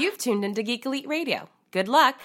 [0.00, 1.50] You've tuned into Geek Elite Radio.
[1.72, 2.18] Good luck.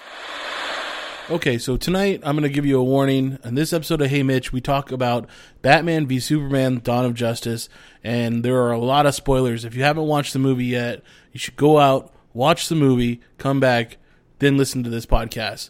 [1.28, 3.38] Okay, so tonight I'm going to give you a warning.
[3.44, 5.28] In this episode of Hey Mitch, we talk about
[5.60, 7.68] Batman v Superman Dawn of Justice,
[8.02, 9.66] and there are a lot of spoilers.
[9.66, 11.02] If you haven't watched the movie yet,
[11.32, 13.98] you should go out, watch the movie, come back,
[14.38, 15.68] then listen to this podcast.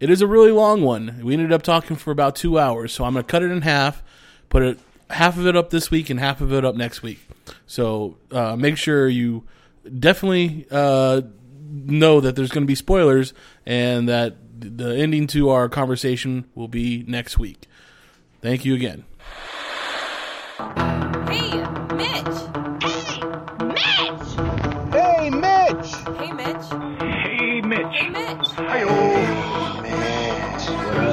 [0.00, 1.20] It is a really long one.
[1.22, 3.62] We ended up talking for about two hours, so I'm going to cut it in
[3.62, 4.02] half,
[4.48, 7.24] put it half of it up this week and half of it up next week.
[7.64, 9.44] So uh, make sure you
[10.00, 11.22] definitely uh,
[11.74, 13.34] know that there's going to be spoilers
[13.66, 17.66] and that the ending to our conversation will be next week.
[18.40, 19.04] Thank you again.
[21.28, 21.62] Hey,
[21.94, 22.36] Mitch.
[24.92, 25.90] Hey, Mitch!
[26.18, 26.66] Hey, Mitch.
[27.00, 27.96] Hey, Mitch.
[28.56, 28.84] Hey,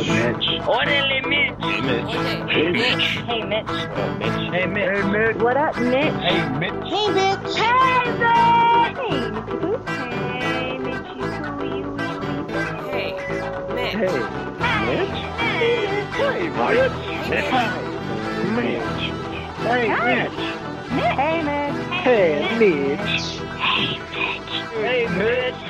[0.07, 0.47] Mitch.
[0.67, 1.55] Orderly Mitch.
[1.61, 2.11] Hey, Mitch.
[2.51, 3.03] Hey, Mitch.
[3.25, 3.67] Hey, Mitch.
[3.71, 4.51] Hey, Mitch.
[4.51, 5.37] Hey, Mitch.
[5.37, 6.13] What up, Mitch?
[6.13, 6.89] Hey, Mitch.
[6.89, 7.55] Hey, Mitch.
[7.55, 8.17] Hey, Mitch.
[8.17, 8.51] Hey,
[8.91, 9.33] Mitch.
[9.61, 9.89] Boop.
[9.89, 10.10] Hey,
[14.01, 14.11] Mitch.
[14.11, 15.13] Mitch.
[16.17, 16.97] Hey, Mitch.
[17.29, 17.51] Mitch.
[19.61, 20.41] Hey, Mitch.
[20.97, 21.85] Hey, Mitch.
[22.01, 23.21] Hey, Mitch.
[24.73, 25.61] Hey, Mitch.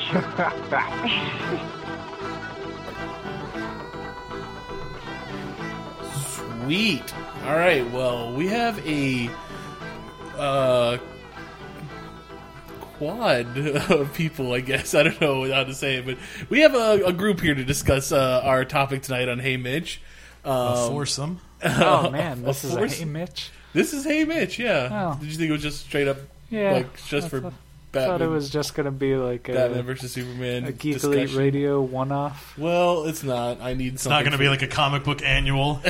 [6.16, 7.08] Sweet.
[7.46, 7.86] All right.
[7.92, 9.30] Well, we have a
[10.38, 10.98] uh,
[13.02, 13.58] quad
[13.92, 14.54] of people.
[14.54, 16.18] I guess I don't know how to say it, but
[16.50, 20.02] we have a, a group here to discuss uh, our topic tonight on Hey Mitch.
[20.46, 21.40] Um, foursome.
[21.64, 23.52] Oh man, this is a hey Mitch.
[23.74, 24.58] This is Hey Mitch.
[24.58, 24.90] Yeah.
[25.16, 25.20] Oh.
[25.20, 26.18] Did you think it was just straight up
[26.50, 27.54] Yeah, like just I for thought,
[27.92, 28.10] Batman?
[28.10, 30.66] thought it was just gonna be like Batman a, versus Superman.
[30.66, 31.38] a Geek Elite discussion?
[31.38, 32.58] Radio one-off.
[32.58, 33.62] Well, it's not.
[33.62, 35.82] I need It's not going to be like a comic book annual.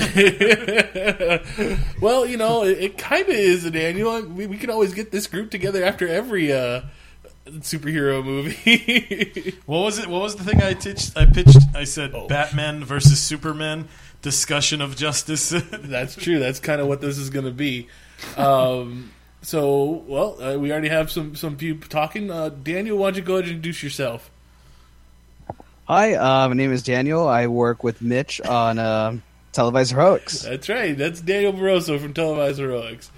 [2.01, 4.23] well, you know, it, it kind of is an annual.
[4.23, 6.81] We, we can always get this group together after every uh,
[7.59, 9.55] superhero movie.
[9.65, 10.07] what was it?
[10.07, 11.15] What was the thing I pitched?
[11.17, 11.57] I pitched.
[11.75, 12.27] I said Oh.
[12.27, 13.87] Batman versus Superman
[14.21, 15.49] discussion of justice.
[15.71, 16.39] That's true.
[16.39, 17.87] That's kind of what this is going to be.
[18.37, 22.29] Um, so, well, uh, we already have some some people talking.
[22.31, 24.29] Uh, Daniel, why don't you go ahead and introduce yourself?
[25.85, 27.27] Hi, uh, my name is Daniel.
[27.27, 29.17] I work with Mitch on uh,
[29.51, 30.43] Televised Heroics.
[30.43, 30.97] That's right.
[30.97, 33.11] That's Daniel Barroso from Televised Heroics.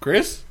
[0.00, 0.42] Chris,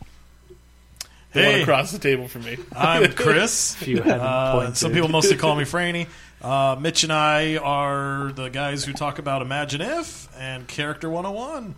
[1.37, 2.57] the one hey, across the table from me.
[2.75, 3.81] I'm Chris.
[3.81, 6.07] If you hadn't Uh, some people mostly call me Franny.
[6.41, 11.75] Uh, Mitch and I are the guys who talk about Imagine If and Character 101.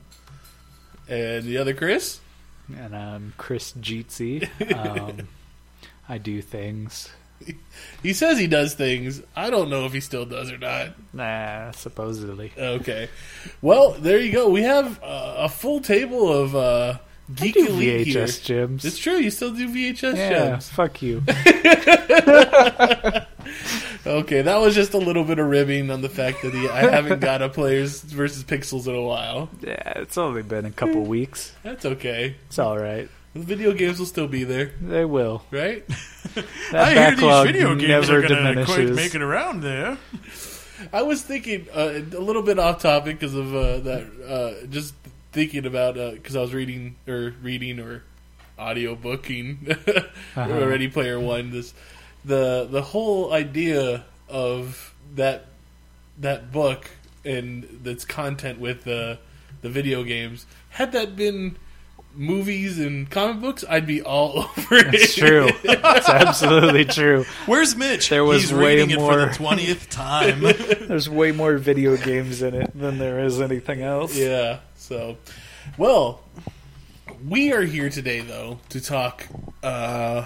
[1.07, 2.19] And the other Chris.
[2.75, 4.47] and I'm Chris Jeetsy.
[4.75, 5.27] Um,
[6.07, 7.09] I do things.
[8.03, 9.21] He says he does things.
[9.35, 10.89] I don't know if he still does or not.
[11.13, 12.51] Nah, supposedly.
[12.57, 13.09] Okay.
[13.61, 14.49] Well, there you go.
[14.49, 16.97] We have uh, a full table of uh,
[17.35, 18.25] Geek do Elite here.
[18.25, 18.85] VHS gems.
[18.85, 19.17] It's true.
[19.17, 20.69] You still do VHS yeah, gems.
[20.69, 21.23] fuck you.
[24.05, 26.89] Okay, that was just a little bit of ribbing on the fact that he, I
[26.89, 29.49] haven't got a Players versus Pixels in a while.
[29.61, 31.53] yeah, it's only been a couple weeks.
[31.63, 32.35] That's okay.
[32.47, 33.09] It's all right.
[33.33, 35.43] The video games will still be there, They will.
[35.51, 35.85] right?
[36.73, 39.97] I hear these video games never are going to quite make it around there.
[40.93, 44.03] I was thinking uh, a little bit off topic because of uh, that.
[44.63, 44.93] Uh, just
[45.31, 48.03] thinking about because I was reading or reading or
[48.57, 49.67] audio booking
[50.35, 50.65] Uh-huh.
[50.67, 51.51] Ready Player One.
[51.51, 51.73] This
[52.25, 55.45] the the whole idea of that
[56.17, 56.89] that book
[57.25, 59.19] and its content with the
[59.61, 60.45] the video games.
[60.71, 61.57] Had that been
[62.15, 64.93] movies and comic books, I'd be all over it.
[64.93, 65.49] It's true.
[65.63, 67.25] It's absolutely true.
[67.45, 68.09] Where's Mitch?
[68.09, 70.41] There was He's way reading more- it for the 20th time.
[70.87, 74.15] There's way more video games in it than there is anything else.
[74.17, 74.59] Yeah.
[74.75, 75.17] So,
[75.77, 76.21] well,
[77.27, 79.27] we are here today though to talk
[79.63, 80.25] uh,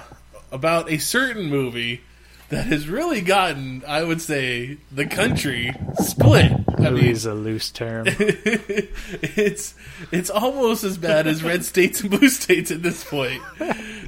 [0.51, 2.01] about a certain movie
[2.49, 5.73] that has really gotten, I would say, the country
[6.03, 6.51] split.
[6.85, 8.05] I mean, Movie's a loose term.
[8.07, 9.73] it's
[10.11, 13.41] it's almost as bad as red states and blue states at this point.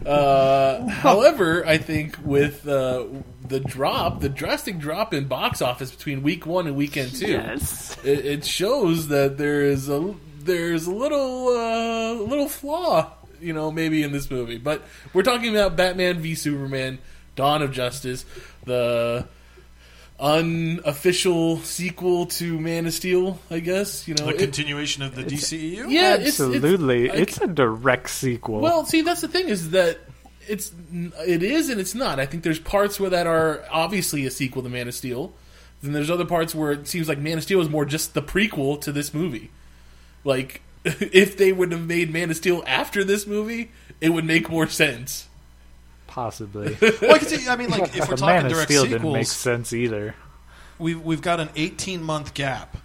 [0.05, 3.05] Uh, however, I think with uh,
[3.47, 7.97] the drop, the drastic drop in box office between week one and weekend two, yes.
[8.03, 13.11] it, it shows that there is a there's a little uh, little flaw,
[13.41, 14.57] you know, maybe in this movie.
[14.57, 14.83] But
[15.13, 16.99] we're talking about Batman v Superman:
[17.35, 18.25] Dawn of Justice,
[18.65, 19.27] the
[20.19, 24.07] unofficial sequel to Man of Steel, I guess.
[24.07, 25.85] You know, the it- continuation of the DCEU?
[25.89, 27.09] yeah, it's- it's- Absolutely.
[27.11, 28.59] I- It's, a direct sequel.
[28.59, 29.99] well, see, that's the thing is that
[30.47, 30.71] it's
[31.25, 32.19] it is and it's not.
[32.19, 35.33] I think there's parts where that are obviously a sequel to Man of Steel.
[35.81, 38.21] Then there's other parts where it seems like Man of Steel is more just the
[38.21, 39.49] prequel to this movie.
[40.23, 43.71] Like if they would have made Man of Steel after this movie,
[44.01, 45.27] it would make more sense.
[46.15, 46.77] Possibly.
[46.81, 48.85] Well, I, could see, I mean, like if we're the talking Man of direct Steel
[48.85, 50.15] didn't make sense either.
[50.79, 52.77] we've we've got an 18 month gap.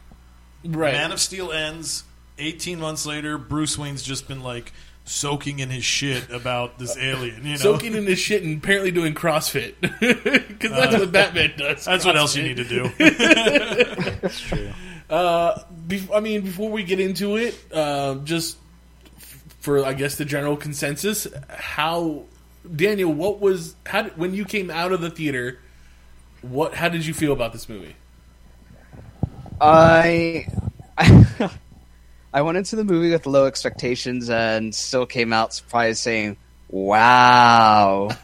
[0.65, 0.95] Right.
[0.95, 2.03] Man of Steel ends.
[2.39, 4.73] 18 months later, Bruce Wayne's just been like
[5.05, 7.45] soaking in his shit about this alien.
[7.45, 9.75] You know, Soaking in his shit and apparently doing CrossFit.
[10.51, 11.85] Because that's what Batman does.
[11.85, 12.89] that's what else you need to do.
[12.99, 14.71] That's true.
[15.09, 18.57] Uh, bef- I mean, before we get into it, uh, just
[19.17, 22.25] f- for I guess the general consensus, how
[22.75, 25.59] Daniel, what was how did, when you came out of the theater?
[26.43, 27.97] What how did you feel about this movie?
[29.61, 30.47] I,
[32.33, 36.37] I went into the movie with low expectations and still came out surprised, saying,
[36.69, 38.09] "Wow."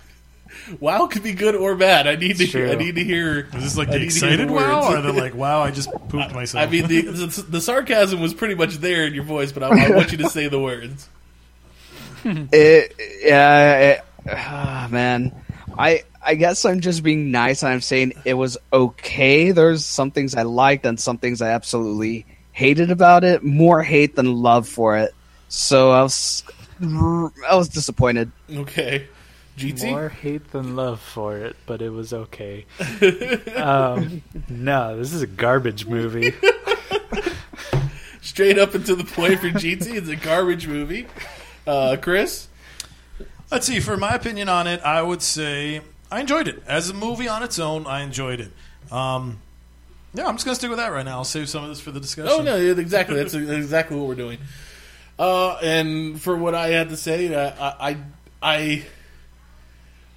[0.81, 2.09] Wow, could be good or bad.
[2.09, 2.69] I need to It's hear.
[2.69, 3.49] I need to hear.
[3.55, 4.99] Is this like the need to hear excited the wow, words.
[4.99, 5.61] or the like wow?
[5.63, 6.67] I just pooped myself.
[6.67, 9.87] I mean, the, the the sarcasm was pretty much there in your voice, but I,
[9.87, 11.09] I want you to say the words.
[12.25, 15.33] It, yeah, it, ah, man.
[15.79, 17.63] I I guess I'm just being nice.
[17.63, 19.53] and I'm saying it was okay.
[19.53, 23.43] There's some things I liked and some things I absolutely hated about it.
[23.45, 25.15] More hate than love for it.
[25.49, 26.45] So I was
[26.81, 28.33] I was disappointed.
[28.51, 29.07] Okay,
[29.57, 29.91] GT.
[29.91, 32.67] More hate than love for it, but it was okay.
[33.57, 36.35] um, no, this is a garbage movie.
[38.21, 39.95] Straight up and to the point for GT.
[39.95, 41.07] It's a garbage movie.
[41.67, 42.49] Uh, Chris.
[43.51, 43.81] Let's see.
[43.81, 47.43] For my opinion on it, I would say I enjoyed it as a movie on
[47.43, 47.87] its own.
[47.87, 48.53] I enjoyed it.
[48.93, 49.41] Um,
[50.15, 51.19] yeah, I'm just gonna stick with that right now.
[51.19, 52.33] I'll save some of this for the discussion.
[52.33, 53.17] Oh no, exactly.
[53.17, 54.39] That's exactly what we're doing.
[55.19, 57.99] Uh, and for what I had to say, uh, I, I
[58.43, 58.85] I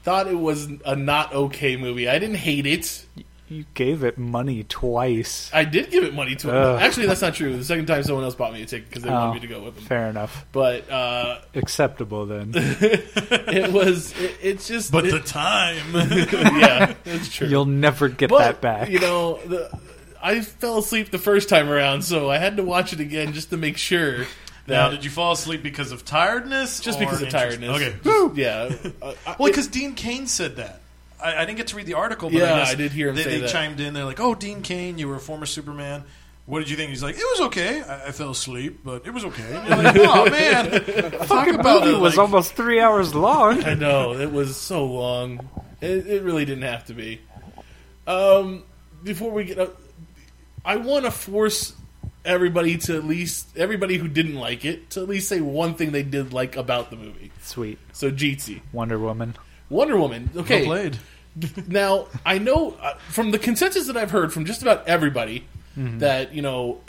[0.04, 2.08] thought it was a not okay movie.
[2.08, 3.06] I didn't hate it.
[3.50, 5.50] You gave it money twice.
[5.52, 6.56] I did give it money to him.
[6.56, 6.82] Ugh.
[6.82, 7.58] Actually, that's not true.
[7.58, 9.54] The second time, someone else bought me a ticket because they Oh, wanted me to
[9.54, 9.86] go with them.
[9.86, 10.46] Fair enough.
[10.52, 12.52] But uh, Acceptable then.
[12.56, 14.14] it was.
[14.20, 14.92] It, it's just.
[14.92, 15.78] But it- the time.
[15.94, 17.48] yeah, that's true.
[17.48, 18.90] You'll never get but, that back.
[18.90, 19.76] You know, the,
[20.22, 23.50] I fell asleep the first time around, so I had to watch it again just
[23.50, 24.26] to make sure.
[24.68, 26.80] That, now, did you fall asleep because of tiredness?
[26.82, 27.60] just or because of interest?
[27.60, 27.70] tiredness.
[27.82, 27.96] Okay.
[28.04, 28.92] Just- yeah.
[29.02, 30.82] Uh, I- Well, because Dean Cain said that.
[31.24, 33.16] I, I didn't get to read the article, but Yeah, I, I did hear him
[33.16, 33.50] they, say they that.
[33.50, 33.94] chimed in.
[33.94, 36.04] They're like, "Oh, Dean Cain, you were a former Superman.
[36.46, 37.82] What did you think?" He's like, "It was okay.
[37.82, 40.72] I, I fell asleep, but it was okay." You're like, "Oh man,
[41.28, 43.64] talk about movie it." was like- almost three hours long.
[43.64, 45.48] I know it was so long.
[45.82, 47.22] It, it really didn't have to be.
[48.08, 48.64] Um,
[49.04, 49.80] before we get up,
[50.66, 51.74] I want to force
[52.26, 55.92] everybody to at least everybody who didn't like it to at least say one thing
[55.92, 57.32] they did like about the movie.
[57.42, 57.78] Sweet.
[57.94, 59.36] So Jeetsy, Wonder Woman.
[59.70, 60.30] Wonder Woman.
[60.34, 60.98] Well Okay, played.
[61.68, 65.46] now I know uh, from the consensus that I've heard from just about everybody
[65.78, 66.82] that you know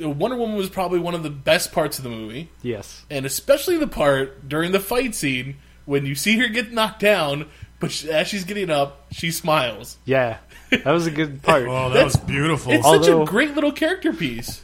[0.00, 2.48] Wonder Woman was probably one of the best parts of the movie.
[2.62, 3.04] Yes.
[3.10, 7.46] and especially the part during the fight scene when you see her get knocked down,
[7.78, 9.98] but she, as she's getting up, she smiles.
[10.04, 10.38] Yeah.
[10.70, 11.68] That was a good part.
[11.68, 12.72] Oh, that was beautiful.
[12.72, 14.62] It's such a great little character piece.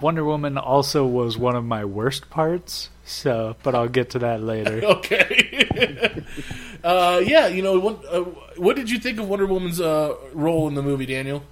[0.00, 2.88] Wonder Woman also was one of my worst parts.
[3.04, 4.82] So, but I'll get to that later.
[5.02, 6.22] Okay.
[6.84, 8.04] uh, yeah, you know what?
[8.04, 8.22] Uh,
[8.56, 11.42] what did you think of Wonder Woman's uh, role in the movie, Daniel?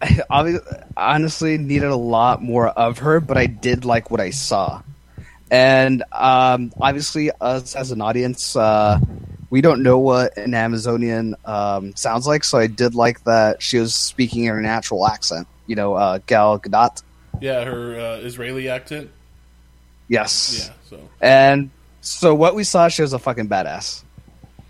[0.30, 0.58] I
[0.96, 4.82] honestly needed a lot more of her, but I did like what I saw.
[5.50, 8.98] And um, obviously, us as an audience, uh,
[9.50, 13.78] we don't know what an Amazonian um, sounds like, so I did like that she
[13.78, 15.46] was speaking in her natural accent.
[15.66, 17.02] You know, uh, Gal Gadot.
[17.40, 19.10] Yeah, her uh, Israeli accent.
[20.08, 20.68] Yes.
[20.68, 21.70] Yeah, so And
[22.00, 24.02] so what we saw, she was a fucking badass.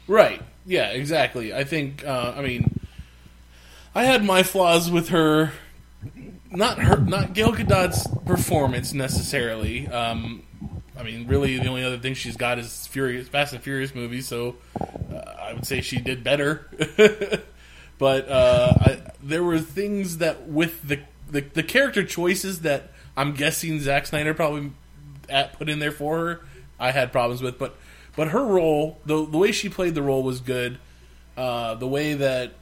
[0.08, 0.42] Right.
[0.64, 1.54] Yeah, exactly.
[1.54, 2.78] I think uh, I mean
[3.94, 5.52] I had my flaws with her
[6.50, 9.86] not her not Gail Gadot's performance necessarily.
[9.88, 10.42] Um,
[10.98, 14.26] I mean, really the only other thing she's got is Furious Fast and Furious movies,
[14.26, 16.66] so uh, I would say she did better.
[17.98, 21.00] but uh, I, there were things that with the,
[21.30, 24.72] the the character choices that I'm guessing Zack Snyder probably
[25.28, 26.40] at, put in there for her,
[26.78, 27.58] I had problems with.
[27.58, 27.76] But
[28.16, 30.78] but her role, the the way she played the role was good.
[31.36, 32.52] Uh, the way that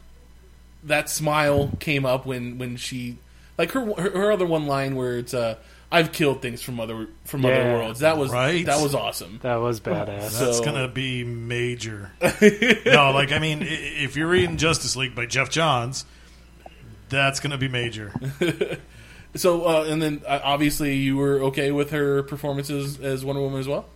[0.85, 3.19] that smile came up when when she
[3.57, 5.57] like her her, her other one line where it's uh
[5.93, 8.01] I've killed things from other from other worlds.
[8.01, 8.67] That was Right.
[8.67, 9.39] that was awesome.
[9.43, 10.07] That was badass.
[10.39, 12.11] That's So- gonna be major.
[12.21, 16.05] no, like I mean, if you're reading Justice League by Geoff Johns,
[17.09, 18.13] that's gonna be major.
[19.37, 23.61] So uh, and then uh, obviously you were okay with her performances as Wonder Woman
[23.61, 23.87] as well.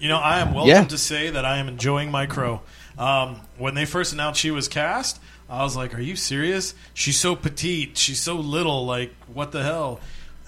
[0.00, 0.84] You know, I am welcome Yeah.
[0.84, 2.60] to say that I am enjoying my crow.
[2.98, 6.74] Um, when they first announced she was cast, I was like, "Are you serious?
[6.94, 7.96] She's so petite.
[7.96, 8.84] She's so little.
[8.84, 10.00] Like, what the hell?"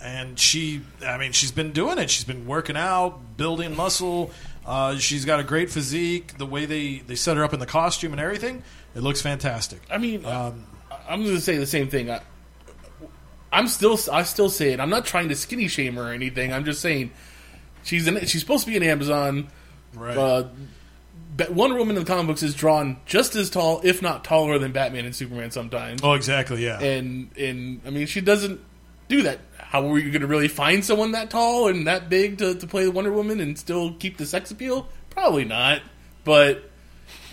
[0.03, 2.11] And she, I mean, she's been doing it.
[2.11, 4.33] She's been working out, building muscle.
[4.67, 6.37] Uh, she's got a great physique.
[6.37, 8.63] The way they, they set her up in the costume and everything,
[8.95, 9.81] it looks fantastic.
[9.91, 10.67] I mean, Um,
[11.09, 12.11] I'm going to say the same thing.
[12.11, 12.21] I,
[13.55, 14.81] I'm still, I still say it.
[14.81, 16.53] I'm not trying to skinny shame her or anything.
[16.53, 17.13] I'm just saying
[17.85, 19.49] she's an, she's supposed to be an Amazon.
[19.95, 20.17] Right.
[20.17, 20.49] Uh,
[21.51, 24.73] Wonder Woman in the comic books is drawn just as tall, if not taller, than
[24.73, 26.01] Batman and Superman sometimes.
[26.03, 26.65] oh, exactly.
[26.65, 26.81] Yeah.
[26.81, 28.61] And and I mean, she doesn't
[29.09, 29.41] do that.
[29.59, 32.67] How are you going to really find someone that tall and that big to, to
[32.67, 34.89] play Wonder Woman and still keep the sex appeal?
[35.11, 35.83] Probably not.
[36.25, 36.71] But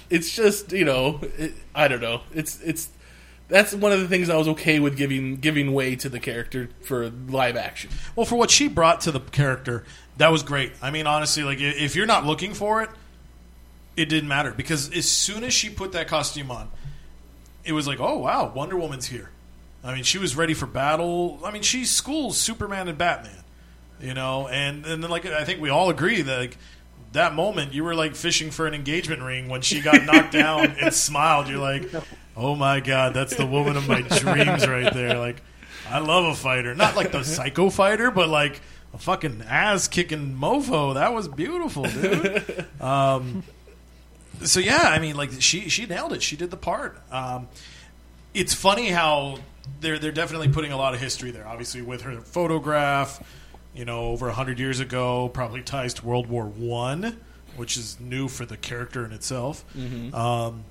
[0.10, 2.22] it's just you know, it, I don't know.
[2.34, 2.90] It's it's
[3.52, 6.70] that's one of the things I was okay with giving giving way to the character
[6.82, 7.92] for live action.
[8.16, 9.84] Well, for what she brought to the character,
[10.18, 10.72] that was great.
[10.82, 12.90] I mean, honestly, like if you're not looking for it,
[13.98, 16.70] it didn't matter because as soon as she put that costume on,
[17.66, 19.30] it was like, oh wow, Wonder Woman's here.
[19.84, 21.40] I mean, she was ready for battle.
[21.44, 23.44] I mean, she schools Superman and Batman,
[24.00, 26.58] you know, and and then like I think we all agree that like
[27.12, 30.76] that moment you were like fishing for an engagement ring when she got knocked down
[30.80, 31.50] and smiled.
[31.50, 31.92] You're like,
[32.36, 35.18] oh my god, that's the woman of my dreams right there.
[35.18, 35.42] Like,
[35.90, 38.62] I love a fighter, not like the psycho fighter, but like
[38.94, 40.94] a fucking ass kicking mofo.
[40.96, 42.66] That was beautiful, dude.
[42.82, 43.44] Um,
[44.44, 46.24] so yeah, I mean, like she she nailed it.
[46.24, 47.00] She did the part.
[47.12, 47.48] Um,
[48.34, 49.38] it's funny how
[49.82, 51.48] they're they're definitely putting a lot of history there.
[51.48, 53.24] Obviously, with her photograph,
[53.76, 57.20] you know, over hundred years ago, probably ties to World War One,
[57.56, 59.64] which is new for the character in itself.
[60.16, 60.64] Um,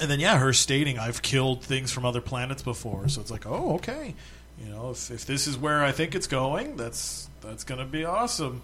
[0.00, 3.46] and then yeah, her stating, "I've killed things from other planets before," so it's like,
[3.46, 4.14] oh, okay,
[4.62, 8.04] you know, if, if this is where I think it's going, that's that's gonna be
[8.04, 8.62] awesome.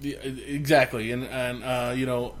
[0.00, 2.34] Yeah, exactly, and and uh, you know,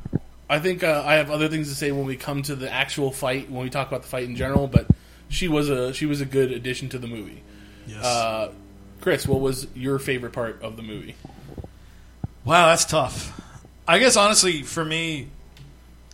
[0.48, 3.10] I think uh, I have other things to say when we come to the actual
[3.10, 4.66] fight when we talk about the fight in general.
[4.66, 4.86] But
[5.28, 7.42] she was a she was a good addition to the movie.
[7.86, 8.04] Yes.
[8.04, 8.52] Uh,
[9.00, 11.16] Chris, what was your favorite part of the movie?
[12.44, 13.40] Wow, that's tough.
[13.86, 15.28] I guess honestly, for me,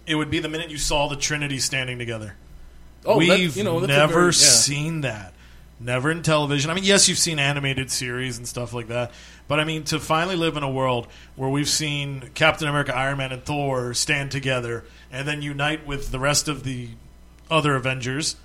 [0.06, 2.34] it would be the minute you saw the Trinity standing together.
[3.04, 4.30] Oh, that- We've you know, never very- yeah.
[4.32, 5.32] seen that.
[5.78, 6.70] Never in television.
[6.70, 9.12] I mean, yes, you've seen animated series and stuff like that,
[9.46, 13.18] but I mean, to finally live in a world where we've seen Captain America, Iron
[13.18, 16.88] Man, and Thor stand together and then unite with the rest of the
[17.50, 18.36] other Avengers,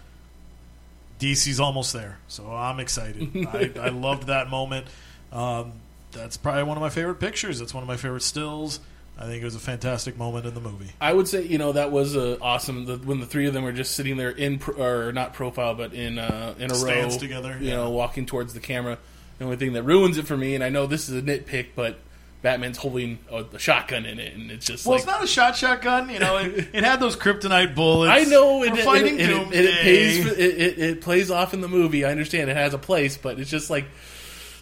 [1.19, 2.17] DC's almost there.
[2.27, 3.29] So I'm excited.
[3.53, 4.87] I, I loved that moment.
[5.31, 5.73] Um,
[6.11, 7.59] that's probably one of my favorite pictures.
[7.59, 8.79] That's one of my favorite stills.
[9.17, 10.89] I think it was a fantastic moment in the movie.
[10.99, 12.85] I would say you know that was uh, awesome.
[12.85, 15.75] The, when the three of them were just sitting there in pro, or not profile,
[15.75, 17.75] but in uh, in a Stance row together, you yeah.
[17.75, 18.97] know, walking towards the camera.
[19.37, 21.69] The only thing that ruins it for me, and I know this is a nitpick,
[21.75, 21.97] but
[22.41, 25.27] Batman's holding a, a shotgun in it, and it's just Well, like it's not a
[25.27, 26.09] shot shotgun.
[26.09, 28.11] You know, it, it had those kryptonite bullets.
[28.11, 29.57] I know it, it, fighting it, it, Doomsday.
[29.57, 32.05] it, it pays for, it, it, it plays off in the movie.
[32.05, 33.85] I understand it has a place, but it's just like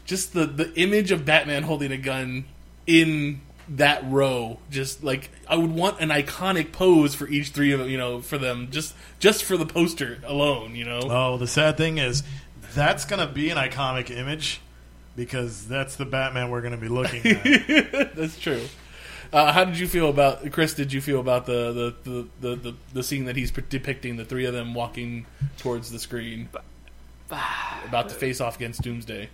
[0.06, 2.46] just the the image of Batman holding a gun
[2.86, 4.60] in that row.
[4.70, 7.90] Just like I would want an iconic pose for each three of them.
[7.90, 10.76] You know, for them just just for the poster alone.
[10.76, 12.24] You know, Oh, the sad thing is,
[12.74, 14.62] that's going to be an iconic image
[15.16, 18.16] because that's the Batman we're going to be looking at.
[18.16, 18.64] that's true.
[19.32, 20.74] Uh, how did you feel about Chris?
[20.74, 24.26] Did you feel about the the, the, the, the, the scene that he's depicting the
[24.26, 25.28] three of them walking
[25.60, 26.50] towards the screen,
[27.30, 29.30] about to face off against Doomsday?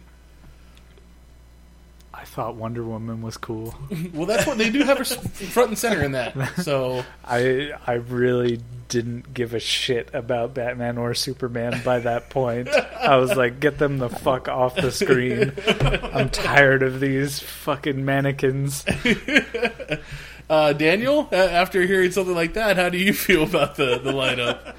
[2.17, 3.75] I thought Wonder Woman was cool.
[4.13, 6.35] Well, that's what they do have her front and center in that.
[6.63, 12.69] So I I really didn't give a shit about Batman or Superman by that point.
[12.69, 15.51] I was like, get them the fuck off the screen.
[16.13, 18.85] I'm tired of these fucking mannequins.
[20.49, 24.75] uh, Daniel, after hearing something like that, how do you feel about the the lineup?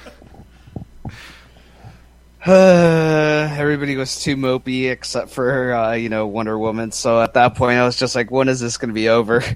[2.46, 6.92] Uh, everybody was too mopey except for uh, you know Wonder Woman.
[6.92, 9.42] So at that point, I was just like, when is this going to be over?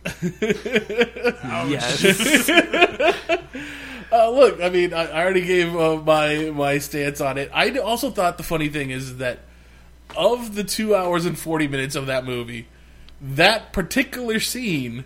[1.69, 2.51] Yes.
[4.13, 7.49] Uh, look, I mean, I, I already gave uh, my my stance on it.
[7.55, 9.39] I also thought the funny thing is that
[10.17, 12.67] of the two hours and forty minutes of that movie,
[13.21, 15.05] that particular scene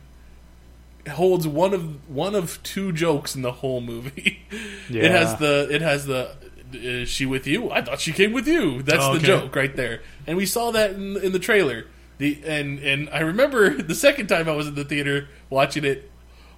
[1.11, 4.41] holds one of one of two jokes in the whole movie.
[4.89, 6.35] It has the it has the
[6.75, 7.71] is she with you?
[7.71, 8.83] I thought she came with you.
[8.83, 10.03] That's Oh, the joke right there.
[10.27, 11.87] And we saw that in, in the trailer.
[12.19, 16.11] The and and I remember the second time I was in the theater watching it.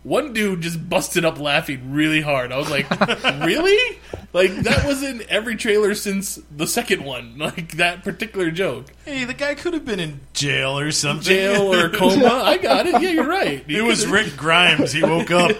[0.02, 2.52] One dude just busted up laughing really hard.
[2.52, 2.88] I was like,
[3.44, 3.98] "Really?
[4.32, 7.38] Like that was in every trailer since the second one.
[7.38, 11.24] Like that particular joke, hey, the guy could have been in jail or something.
[11.24, 12.24] jail or coma.
[12.44, 13.02] I got it.
[13.02, 13.64] Yeah, you're right.
[13.66, 14.92] It was Rick Grimes.
[14.92, 15.56] He woke up.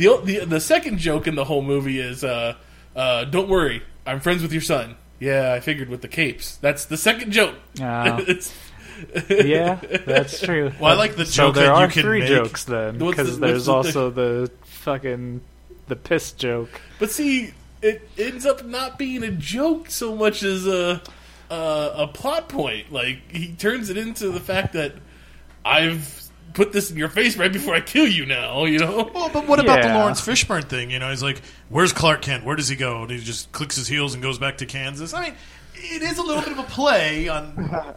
[0.00, 2.54] The, the the second joke in the whole movie is uh,
[2.96, 6.86] uh, don't worry i'm friends with your son yeah i figured with the capes that's
[6.86, 8.52] the second joke it's
[9.30, 10.72] Yeah, that's true.
[10.78, 11.32] Well, I like the joke.
[11.32, 12.28] so there that are you can three make.
[12.28, 15.40] jokes then, because the- there's the- also the fucking
[15.88, 16.68] the piss joke.
[16.98, 21.00] But see, it ends up not being a joke so much as a
[21.50, 21.54] a,
[21.96, 22.92] a plot point.
[22.92, 24.92] Like he turns it into the fact that
[25.64, 28.26] I've put this in your face right before I kill you.
[28.26, 29.10] Now you know.
[29.14, 30.90] Well, but what about the Laurence Fishburne thing?
[30.90, 32.44] You know, he's like, "Where's Clark Kent?
[32.44, 35.14] Where does he go?" And he just clicks his heels and goes back to Kansas.
[35.14, 35.34] I mean,
[35.74, 37.54] it is a little bit of a play on,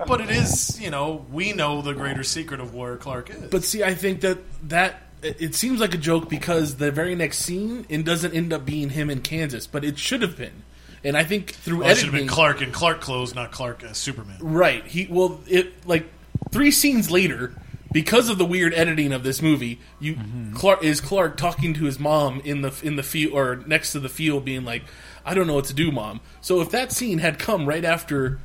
[0.07, 3.49] but it is, you know, we know the greater secret of where Clark is.
[3.49, 7.15] But see, I think that that it it seems like a joke because the very
[7.15, 10.63] next scene it doesn't end up being him in Kansas, but it should have been.
[11.03, 13.51] And I think through well, it should have editing, been Clark in Clark clothes, not
[13.51, 14.37] Clark as Superman.
[14.39, 14.85] Right.
[14.85, 16.05] He well, it like
[16.51, 17.53] three scenes later,
[17.93, 20.53] because of the weird editing of this movie, you mm-hmm.
[20.53, 23.99] Clark is Clark talking to his mom in the in the field or next to
[23.99, 24.83] the field, being like,
[25.25, 28.39] "I don't know what to do, mom." So if that scene had come right after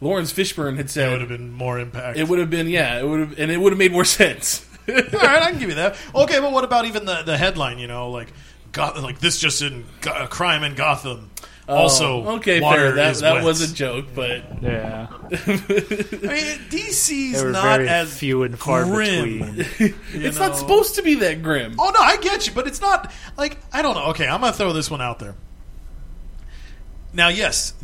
[0.00, 2.18] Laurence Fishburne had said it would have been more impact.
[2.18, 4.66] it would have been yeah, it would have, and it would have made more sense.
[4.88, 5.96] All right, I can give you that.
[6.14, 7.78] Okay, but what about even the the headline?
[7.78, 8.32] You know, like,
[8.72, 11.30] Goth- like this just in Go- crime in Gotham.
[11.72, 12.92] Also, Oh, okay, water fair.
[12.92, 13.44] That is that wet.
[13.44, 19.56] was a joke, but Yeah, I mean, DC's not as few and far grim.
[19.56, 19.66] between.
[20.12, 20.48] it's know.
[20.48, 21.76] not supposed to be that grim.
[21.78, 24.06] Oh no, I get you, but it's not like I don't know.
[24.10, 25.34] Okay, I'm gonna throw this one out there.
[27.12, 27.74] Now, yes,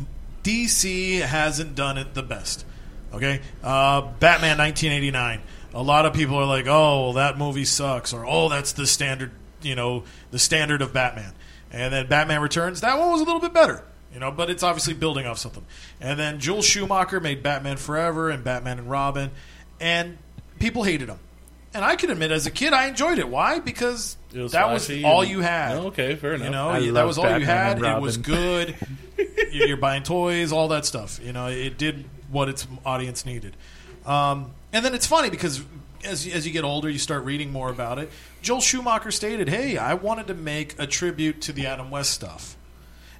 [0.43, 2.65] DC hasn't done it the best.
[3.13, 5.41] Okay, uh, Batman 1989.
[5.73, 8.87] A lot of people are like, "Oh, well, that movie sucks," or "Oh, that's the
[8.87, 9.31] standard,"
[9.61, 11.33] you know, the standard of Batman.
[11.71, 12.81] And then Batman Returns.
[12.81, 13.83] That one was a little bit better,
[14.13, 15.65] you know, but it's obviously building off something.
[16.01, 19.31] And then Joel Schumacher made Batman Forever and Batman and Robin,
[19.79, 20.17] and
[20.59, 21.19] people hated him.
[21.71, 23.29] And I can admit, as a kid, I enjoyed it.
[23.29, 23.59] Why?
[23.59, 25.75] Because was that was all and- you had.
[25.77, 26.45] Okay, fair enough.
[26.45, 27.79] You know, I that love was all you had.
[27.81, 28.75] It was good.
[29.51, 31.19] You- You're buying toys, all that stuff.
[31.23, 33.55] You know, it did what its audience needed.
[34.05, 35.61] Um, and then it's funny because
[36.03, 38.09] as as you get older, you start reading more about it.
[38.41, 42.55] Joel Schumacher stated, "Hey, I wanted to make a tribute to the Adam West stuff."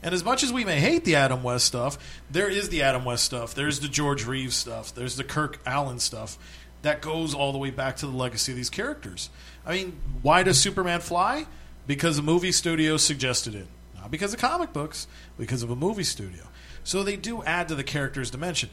[0.02, 1.98] And as much as we may hate the Adam West stuff,
[2.32, 3.54] there is the Adam West stuff.
[3.54, 4.96] There's the George Reeves stuff.
[4.96, 6.38] There's the Kirk Alyn stuff
[6.82, 9.30] that goes all the way back to the legacy of these characters.
[9.66, 11.48] I mean, why does Superman fly?
[11.86, 13.68] Because a movie studio suggested it.
[13.96, 16.44] Not because of comic books, because of a movie studio.
[16.84, 18.70] So they do add to the character's dimension.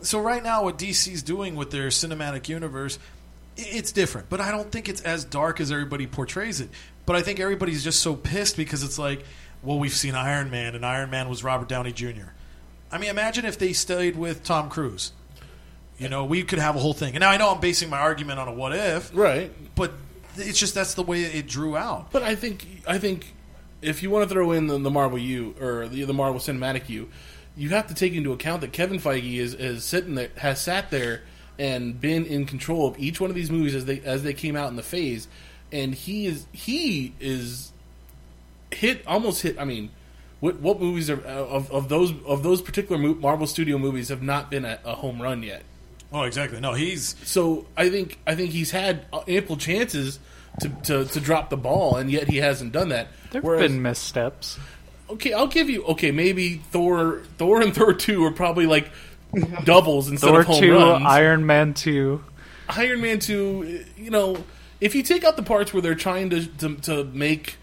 [0.00, 2.98] So right now, what DC's doing with their cinematic universe,
[3.56, 4.28] it's different.
[4.28, 6.70] But I don't think it's as dark as everybody portrays it.
[7.06, 9.24] But I think everybody's just so pissed because it's like,
[9.62, 12.30] well, we've seen Iron Man, and Iron Man was Robert Downey Jr.
[12.90, 15.12] I mean, imagine if they stayed with Tom Cruise.
[15.98, 17.14] You know, we could have a whole thing.
[17.14, 19.52] And now I know I'm basing my argument on a what if, right.
[19.74, 19.92] but
[20.36, 22.10] it's just that's the way it drew out.
[22.10, 23.34] But I think I think
[23.80, 26.88] if you want to throw in the, the Marvel U or the, the Marvel Cinematic
[26.88, 27.08] U,
[27.56, 30.90] you have to take into account that Kevin Feige is, is sitting there has sat
[30.90, 31.22] there
[31.58, 34.56] and been in control of each one of these movies as they as they came
[34.56, 35.28] out in the phase,
[35.70, 37.72] and he is he is
[38.70, 39.58] hit almost hit.
[39.58, 39.90] I mean.
[40.40, 44.50] What, what movies are of, of those of those particular Marvel Studio movies have not
[44.50, 45.62] been a, a home run yet?
[46.12, 46.58] Oh, exactly.
[46.58, 50.18] No, he's So I think I think he's had ample chances
[50.58, 53.06] to, to, to drop the ball, and yet he hasn't done that.
[53.30, 54.58] There've Whereas- been missteps.
[55.10, 56.10] okay, I'll give you okay.
[56.10, 58.90] Maybe Thor, Thor, and Thor two are probably like
[59.64, 61.04] doubles instead Thor of home two, runs.
[61.06, 62.22] Iron Man two.
[62.68, 64.44] Iron Man two, you know,
[64.80, 67.56] if you take out the parts where they're trying to to, to make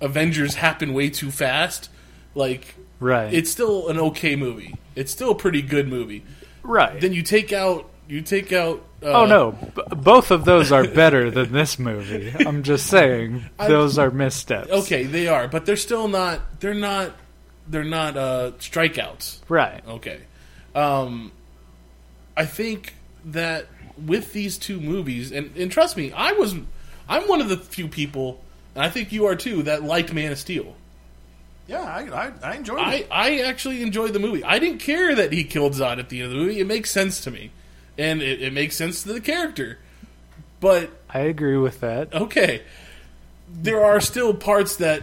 [0.00, 1.88] Avengers happen way too fast,
[2.34, 3.32] like Right.
[3.34, 4.74] it's still an okay movie.
[4.94, 6.24] It's still a pretty good movie.
[6.62, 7.00] right.
[7.00, 8.84] Then you take out you take out.
[9.02, 12.32] Uh, oh no, B- both of those are better than this movie.
[12.46, 14.70] I'm just saying those are missteps.
[14.70, 16.60] Okay, they are, but they're still not.
[16.60, 17.12] They're not.
[17.68, 19.38] They're not uh, strikeouts.
[19.48, 19.82] Right.
[19.88, 20.20] Okay,
[20.74, 21.32] um,
[22.36, 22.94] I think
[23.26, 23.66] that
[24.04, 26.54] with these two movies, and, and trust me, I was,
[27.08, 28.40] I'm one of the few people,
[28.74, 30.74] and I think you are too, that liked Man of Steel.
[31.66, 31.82] yeah.
[31.82, 33.08] I I, I enjoyed I, it.
[33.10, 34.42] I actually enjoyed the movie.
[34.42, 36.58] I didn't care that he killed Zod at the end of the movie.
[36.58, 37.50] It makes sense to me,
[37.98, 39.78] and it, it makes sense to the character.
[40.60, 42.14] But I agree with that.
[42.14, 42.62] okay,
[43.52, 45.02] there are still parts that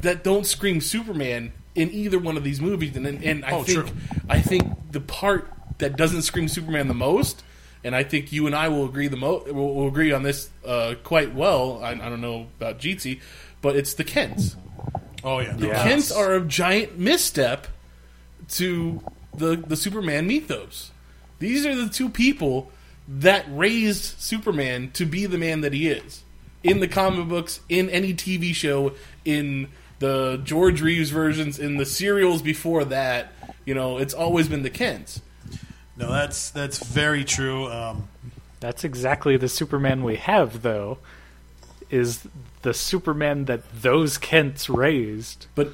[0.00, 3.86] that don't scream Superman in either one of these movies, and and I Oh, think
[3.86, 3.96] true.
[4.28, 7.42] I think the part that doesn't scream Superman the most,
[7.84, 10.50] and I think you and I will agree the mo will, will agree on this
[10.66, 11.80] uh, quite well.
[11.82, 13.20] I, I don't know about Jeetsy,
[13.62, 14.56] but it's the Kents.
[15.24, 15.56] oh yeah.
[15.58, 15.82] Yeah.
[15.82, 17.66] Kents are a giant misstep
[18.50, 19.00] to
[19.36, 20.90] the the Superman mythos.
[21.38, 22.70] These are the two people
[23.08, 26.22] that raised Superman to be the man that he is
[26.62, 28.92] in the comic books, in any TV show,
[29.24, 29.68] in
[30.00, 33.32] the George Reeves versions, in the serials before that.
[33.64, 35.22] You know, it's always been the Kents.
[35.96, 37.70] No, that's that's very true.
[37.70, 38.08] Um,
[38.60, 40.98] That's exactly the Superman we have, though.
[41.90, 42.26] Is
[42.62, 45.46] the Superman that those Kents raised?
[45.54, 45.72] But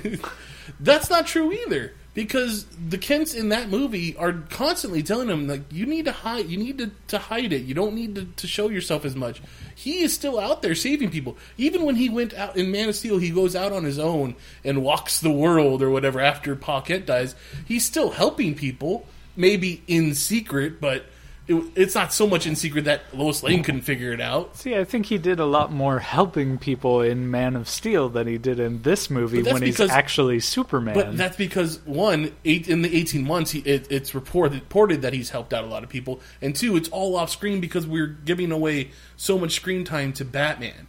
[0.80, 1.94] that's not true either.
[2.18, 6.46] Because the Kents in that movie are constantly telling him like you need to hide
[6.46, 7.62] you need to, to hide it.
[7.62, 9.40] You don't need to, to show yourself as much.
[9.72, 11.36] He is still out there saving people.
[11.58, 14.34] Even when he went out in Man of Steel, he goes out on his own
[14.64, 17.36] and walks the world or whatever after Pa Kent dies.
[17.68, 21.06] He's still helping people, maybe in secret, but
[21.48, 24.56] it, it's not so much in secret that Lois Lane couldn't figure it out.
[24.56, 28.26] See, I think he did a lot more helping people in Man of Steel than
[28.26, 30.94] he did in this movie But that's when he's because- actually Superman.
[30.94, 35.14] But that's because one, eight in the eighteen months, he, it, it's reported, reported that
[35.14, 38.06] he's helped out a lot of people, and two, it's all off screen because we're
[38.06, 40.86] giving away so much screen time to Batman.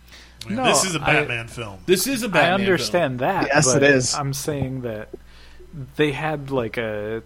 [0.50, 1.80] No, this is a Batman film.
[1.86, 2.52] This is a I Batman.
[2.52, 3.48] I understand that.
[3.48, 4.13] Yes, but it is.
[4.13, 5.10] I'm saying that
[5.95, 7.24] they had like a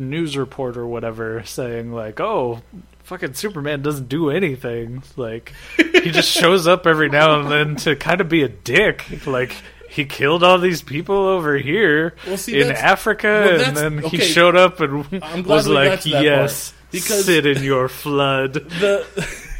[0.00, 2.62] news report or whatever saying like, "Oh,
[3.04, 5.02] fucking Superman doesn't do anything.
[5.16, 9.26] Like he just shows up every now and then to kind of be a dick.
[9.26, 9.54] Like
[9.90, 14.18] he killed all these people over here Well, see, in Africa, well, and then he
[14.18, 15.04] showed up and
[15.44, 19.04] was like, "Yes, part, because- sit in your flood." the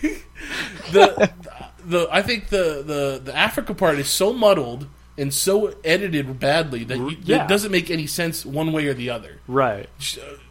[0.93, 1.33] the
[1.85, 4.87] the I think the the the Africa part is so muddled
[5.21, 7.45] and so edited badly that you, Yeah.
[7.45, 9.39] it doesn't make any sense one way or the other.
[9.47, 9.89] Right.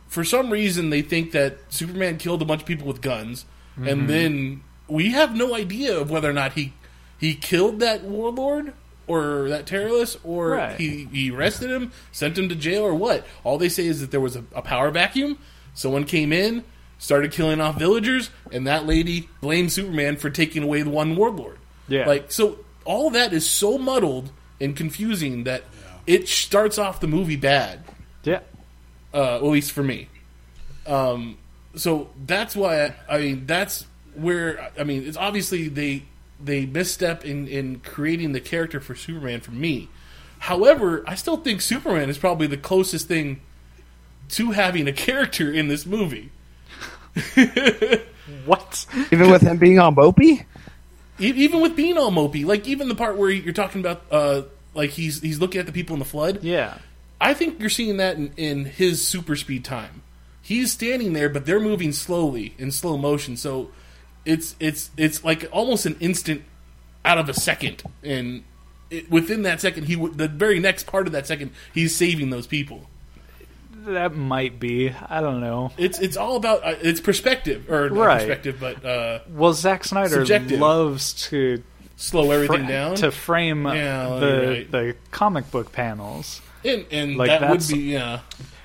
[0.08, 3.46] For some reason, they think that Superman killed a bunch of people with guns,
[3.78, 3.88] Mm-hmm.
[3.88, 6.74] and then we have no idea of whether or not he
[7.18, 8.74] he killed that warlord
[9.08, 10.80] or that terrorist, or Right.
[10.80, 13.26] he, he arrested him, sent him to jail, or what.
[13.44, 15.38] All they say is that there was a, a power vacuum.
[15.74, 16.64] Someone came in,
[16.98, 21.58] started killing off villagers, and that lady blamed Superman for taking away the one warlord.
[21.88, 22.06] Yeah.
[22.06, 25.64] Like so, all that is so muddled and confusing that
[26.08, 27.84] it starts off the movie bad
[28.24, 28.40] Yeah.
[29.14, 30.08] uh, at least for me.
[30.88, 31.38] Um,
[31.76, 36.04] so that's why I, I mean that's where I mean it's obviously they
[36.44, 39.88] they misstep in in creating the character for Superman for me.
[40.40, 43.42] However, I still think Superman is probably the closest thing
[44.30, 46.32] to having a character in this movie.
[48.46, 48.86] What?
[49.12, 50.46] Even with him being on Mopey?
[51.20, 54.92] Even with being all mopey, like even the part where you're talking about, uh, like
[54.92, 56.44] he's he's looking at the people in the flood.
[56.44, 56.78] Yeah.
[57.22, 60.02] I think you're seeing that in, in his super speed time.
[60.42, 63.36] He's standing there, but they're moving slowly in slow motion.
[63.38, 63.72] So
[64.26, 66.44] it's it's it's like almost an instant
[67.04, 68.44] out of a second, and
[68.90, 72.30] it, within that second, he w- the very next part of that second, he's saving
[72.30, 72.88] those people.
[73.88, 74.90] That might be.
[75.10, 75.72] I don't know.
[75.78, 78.18] It's it's all about uh, it's perspective or not Right.
[78.20, 80.60] perspective, but uh, Well, Zack Snyder Subjective.
[80.60, 81.64] loves to
[81.96, 82.96] slow everything fra- down.
[82.98, 84.72] to frame Yeah, the right.
[84.72, 86.42] the comic book panels.
[86.64, 88.20] and and like, that would that's- be yeah.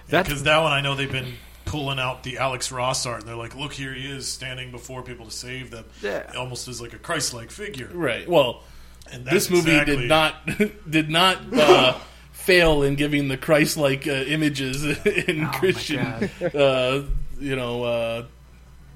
[0.08, 1.32] That's Because that one, I know they've been
[1.64, 5.02] pulling out the Alex Ross art, and they're like, "Look, here he is standing before
[5.02, 6.30] people to save them, Yeah.
[6.36, 8.28] almost as like a Christ-like figure." Right.
[8.28, 8.62] Well,
[9.10, 10.34] And this movie exactly- did not
[10.90, 11.94] did not uh,
[12.44, 17.02] fail in giving the Christ-like uh, images in Christian, uh,
[17.40, 18.24] you know, uh,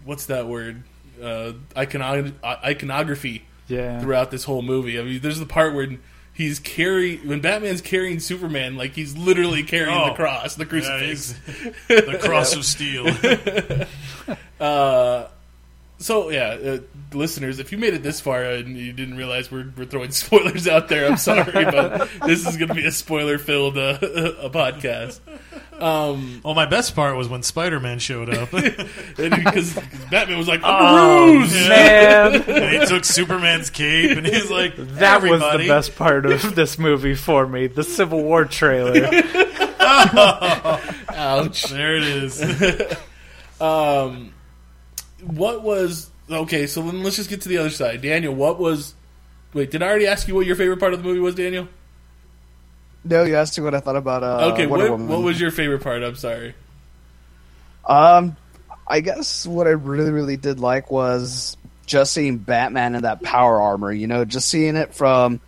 [0.04, 0.82] what's that word?
[1.20, 4.00] Uh, iconog- uh, iconography yeah.
[4.00, 4.98] throughout this whole movie.
[4.98, 5.96] I mean, there's the part where
[6.32, 10.14] he's carry when Batman's carrying Superman, like he's literally carrying the Oh.
[10.14, 11.32] cross, the crucifix.
[11.32, 13.06] he's- the cross of steel.
[16.00, 16.78] So yeah, uh,
[17.12, 20.68] listeners, if you made it this far and you didn't realize we're, we're throwing spoilers
[20.68, 25.18] out there, I'm sorry, but this is going to be a spoiler-filled uh, a podcast.
[26.44, 29.74] well, my best part was when Spider-Man showed up, and And because
[30.10, 34.76] Batman was like, "I'm a ruse!" Man, and he took Superman's cape, and he's like,
[34.76, 37.66] that was the best part of this movie for me.
[37.66, 39.08] The Civil War trailer.
[41.10, 41.64] Ouch.
[41.64, 42.40] There it is.
[45.22, 46.66] What was okay?
[46.66, 48.02] So then let's just get to the other side.
[48.02, 48.94] Daniel, what was?
[49.54, 51.68] Wait, did I already ask you what your favorite part of the movie was, Daniel?
[53.04, 55.82] No, you asked me what I thought about uh, Okay, what, what was your favorite
[55.82, 56.02] part?
[56.02, 56.54] I'm sorry.
[57.86, 58.36] Um,
[58.86, 63.60] I guess what I really, really did like was just seeing Batman in that power
[63.60, 63.90] armor.
[63.92, 65.40] You know, just seeing it from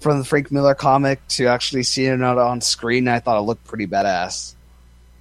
[0.00, 3.06] from the Frank Miller comic to actually seeing it on screen.
[3.08, 4.54] I thought it looked pretty badass.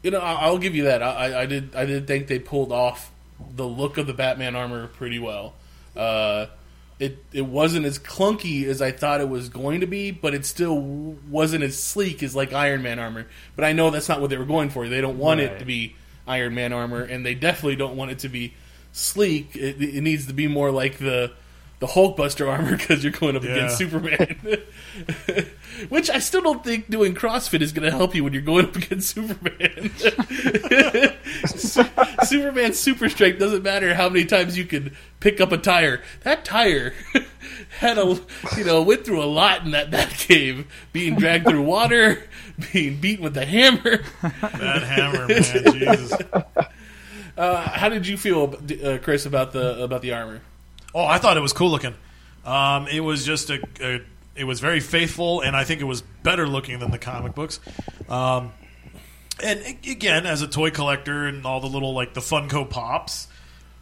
[0.02, 1.04] You know, I'll give you that.
[1.04, 1.76] I, I- I did.
[1.76, 3.11] I did think they pulled off
[3.56, 5.54] the look of the Batman armor pretty well.
[5.96, 6.48] Uh,
[7.00, 10.46] it it wasn't as clunky as I thought it was going to be, but it
[10.46, 13.28] still wasn't as sleek as like Iron Man armor.
[13.56, 14.88] But I know that's not what they were going for.
[14.88, 15.96] They don't want it to be
[16.28, 18.54] Iron Man armor, and they definitely don't want it to be
[18.92, 19.56] sleek.
[19.56, 21.32] It, it needs to be more like the
[21.82, 24.38] the Hulkbuster armor because you're going up against Superman.
[25.90, 28.66] Which I still don't think doing CrossFit is going to help you when you're going
[28.66, 29.92] up against Superman.
[32.24, 36.02] Superman's super strength doesn't matter how many times you can pick up a tire.
[36.22, 36.94] That tire
[37.80, 38.20] had a
[38.56, 42.30] you know went through a lot in that that cave, being dragged through water,
[42.72, 44.04] being beaten with a hammer.
[44.22, 46.14] That hammer, man, Jesus.
[47.38, 50.42] Uh, how did you feel, uh, Chris, about the about the armor?
[50.94, 51.96] Oh, I thought it was cool looking.
[52.46, 54.02] Um, it was just a, a,
[54.36, 57.60] it was very faithful, and I think it was better looking than the comic books.
[58.10, 58.52] Um,
[59.44, 63.28] and again, as a toy collector and all the little like the Funko Pops,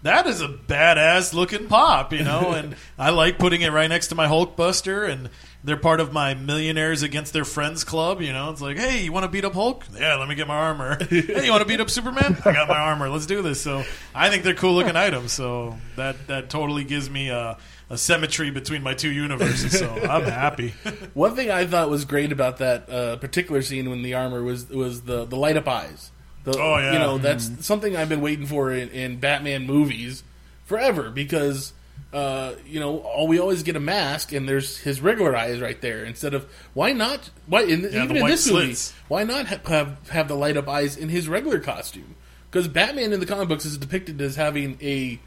[0.03, 2.51] that is a badass looking pop, you know.
[2.53, 5.29] and I like putting it right next to my Hulkbuster, and
[5.63, 8.21] they're part of my Millionaires Against Their Friends club.
[8.21, 9.83] You know, it's like, hey, you want to beat up Hulk?
[9.97, 10.97] Yeah, let me get my armor.
[11.09, 12.37] hey, you want to beat up Superman?
[12.45, 13.09] I got my armor.
[13.09, 13.61] Let's do this.
[13.61, 13.83] So
[14.15, 15.31] I think they're cool looking items.
[15.33, 17.57] So that that totally gives me a,
[17.89, 19.77] a symmetry between my two universes.
[19.77, 20.69] So I'm happy.
[21.13, 24.69] One thing I thought was great about that uh, particular scene when the armor was
[24.69, 26.11] was the the light up eyes.
[26.45, 26.93] The, Oh, yeah.
[26.93, 30.23] you know that's something I've been waiting for in, in Batman movies
[30.63, 31.73] forever because
[32.13, 35.79] uh, you know all we always get a mask and there's his regular eyes right
[35.81, 38.75] there instead of why not why in, the even in this movie
[39.07, 42.15] why not ha- have have the light up eyes in his regular costume
[42.49, 45.19] because Batman in the comic books is depicted as having a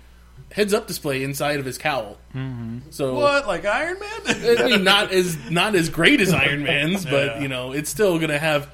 [0.50, 2.18] heads up display inside of his cowl.
[2.34, 2.78] Mm-hmm.
[2.90, 4.10] So what, like Iron Man?
[4.58, 7.40] I mean, not as not as great as Iron Man's, but Yeah.
[7.40, 8.68] you know, it's still gonna have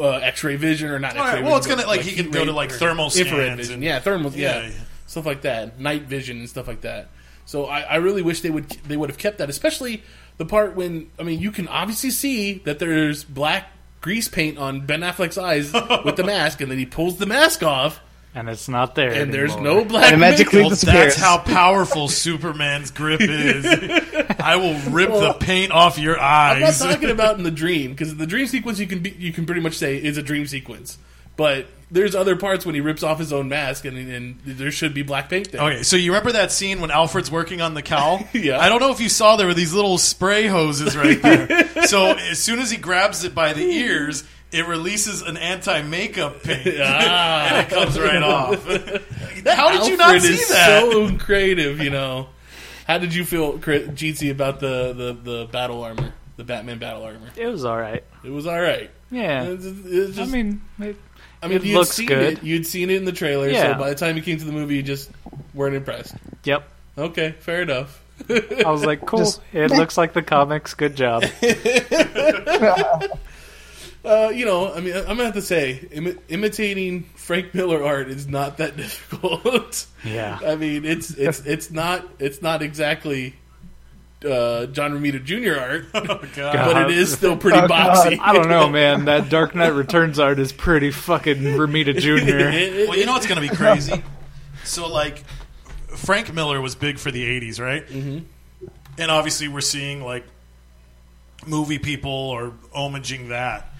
[0.00, 2.44] uh, X-ray vision or not All right, well, it's gonna- but, like, he can go
[2.46, 4.74] to, like, thermal infrared vision, and- yeah, thermal, yeah, Yeah, yeah.
[5.06, 7.08] stuff like that, night vision and stuff like that.
[7.46, 10.02] So I, I really wish they would they would have kept that, especially
[10.36, 14.84] the part when I mean, you can obviously see that there's black grease paint on
[14.84, 15.72] Ben Affleck's eyes
[16.04, 18.00] with the mask, and then he pulls the mask off,
[18.34, 19.12] and it's not there.
[19.12, 20.12] and there's no black.
[20.12, 20.62] And magically makeup.
[20.62, 21.14] Well, disappears.
[21.14, 23.64] that's how powerful Superman's grip is.
[24.38, 26.80] I will rip the paint off your eyes.
[26.80, 29.32] I'm not talking about in the dream because the dream sequence you can be, you
[29.32, 30.98] can pretty much say is a dream sequence,
[31.36, 34.92] but there's other parts when he rips off his own mask and, and there should
[34.92, 35.60] be black paint there.
[35.62, 38.26] Okay, so you remember that scene when Alfred's working on the cowl?
[38.32, 38.58] Yeah.
[38.58, 41.68] I don't know if you saw there were these little spray hoses right there.
[41.86, 46.76] so as soon as he grabs it by the ears, it releases an anti-makeup paint,
[46.80, 47.46] Ah.
[47.48, 48.64] and it comes right off.
[49.46, 50.80] How did you not Alfred see is that?
[50.90, 52.28] So creative, you know.
[52.86, 57.02] How did you feel, Chris- GT, about the, the, the battle armor, the Batman battle
[57.04, 57.30] armor?
[57.36, 58.04] It was all right.
[58.24, 58.90] It was all right.
[59.10, 59.44] Yeah.
[59.44, 60.96] It's, it's I just, mean, it,
[61.46, 62.34] I mean, it you'd looks seen good.
[62.38, 62.42] it.
[62.44, 63.72] You'd seen it in the trailer, Yeah.
[63.72, 65.10] so by the time you came to the movie, you just
[65.54, 66.14] weren't impressed.
[66.44, 66.68] yep.
[66.98, 68.02] Okay, fair enough.
[68.30, 69.18] I was like, cool.
[69.20, 70.74] Just- it looks like the comics.
[70.74, 71.22] Good job.
[74.04, 78.06] Uh, you know, I mean, I'm gonna have to say, imi- imitating Frank Miller art
[78.08, 79.84] is not that difficult.
[80.04, 80.38] Yeah.
[80.46, 83.34] I mean, it's it's it's not it's not exactly
[84.24, 85.60] uh, John Romita Jr.
[85.60, 88.06] art, but it is still pretty Oh, God.
[88.06, 88.18] boxy.
[88.20, 89.04] I don't know, man.
[89.06, 92.86] That Dark Knight Returns art is pretty fucking Romita Jr.
[92.88, 94.02] Well, you know what's going to be crazy?
[94.64, 95.22] So, like,
[95.96, 97.86] Frank Miller was big for the 80s, right?
[97.86, 98.66] Mm-hmm.
[98.98, 100.24] And obviously, we're seeing, like,
[101.46, 103.72] movie people are homaging that.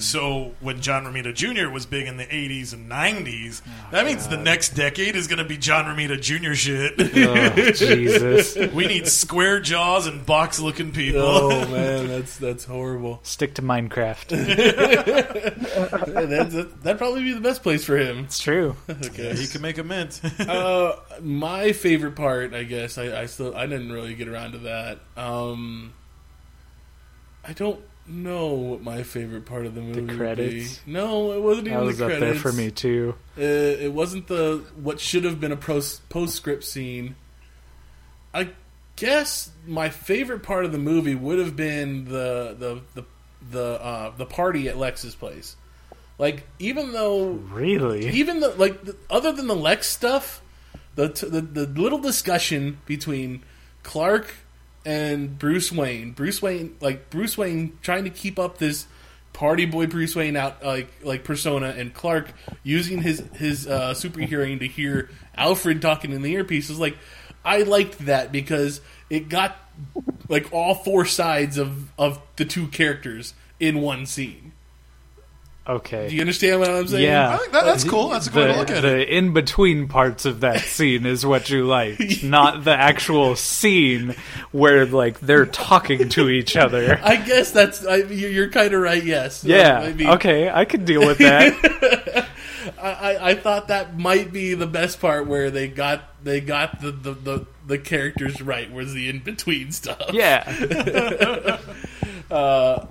[0.00, 1.68] So, when John Romita Jr.
[1.68, 5.44] was big in the 80s and 90s, that means the next decade is going to
[5.44, 6.54] be John Romita Jr.
[6.54, 6.94] shit.
[6.98, 8.56] Oh, Jesus.
[8.72, 11.20] we need square jaws and box looking people.
[11.22, 13.20] Oh man, that's that's horrible.
[13.22, 14.28] Stick to Minecraft.
[16.22, 18.20] That's, that'd probably be the best place for him.
[18.20, 18.76] It's true.
[18.88, 19.34] Okay.
[19.34, 20.20] he can make a mint.
[20.40, 24.58] Uh, my favorite part, I guess, I, I still I didn't really get around to
[24.58, 24.98] that.
[25.16, 25.92] Um,
[27.44, 27.80] I don't
[28.12, 30.02] know what my favorite part of the movie.
[30.02, 30.78] would credits?
[30.78, 30.92] be.
[30.92, 33.14] No, it wasn't even That was the up there for me, too.
[33.36, 37.16] Uh, it wasn't the what should have been a post postscript scene.
[38.34, 38.50] I
[38.96, 43.04] guess my favorite part of the movie would have been the the the
[43.50, 45.56] the uh, the party at Lex's place.
[46.18, 48.08] Like even though Really?
[48.10, 50.40] even the like the, other than the Lex stuff,
[50.94, 53.42] the, t- the the little discussion between
[53.82, 54.34] Clark
[54.84, 58.86] and Bruce Wayne, Bruce Wayne like Bruce Wayne trying to keep up this
[59.32, 64.20] party boy Bruce Wayne out like like persona, and Clark using his his uh, super
[64.20, 66.96] hearing to hear Alfred talking in the earpiece was like
[67.44, 69.56] I liked that because it got
[70.28, 74.51] like all four sides of of the two characters in one scene.
[75.64, 76.08] Okay.
[76.08, 77.04] Do you understand what I'm saying?
[77.04, 77.38] Yeah.
[77.52, 78.08] That, that's uh, cool.
[78.08, 79.08] That's a good way to look at the it.
[79.10, 84.16] in between parts of that scene is what you like, not the actual scene
[84.50, 86.98] where like they're talking to each other.
[87.04, 89.04] I guess that's I, you- you're kind of right.
[89.04, 89.44] Yes.
[89.44, 89.78] Yeah.
[89.78, 92.28] I, mean, okay, I can deal with that.
[92.80, 96.80] I, I, I thought that might be the best part where they got they got
[96.80, 98.70] the the, the, the characters right.
[98.72, 100.10] Was the in between stuff.
[100.12, 101.58] yeah.
[102.30, 102.86] Uh,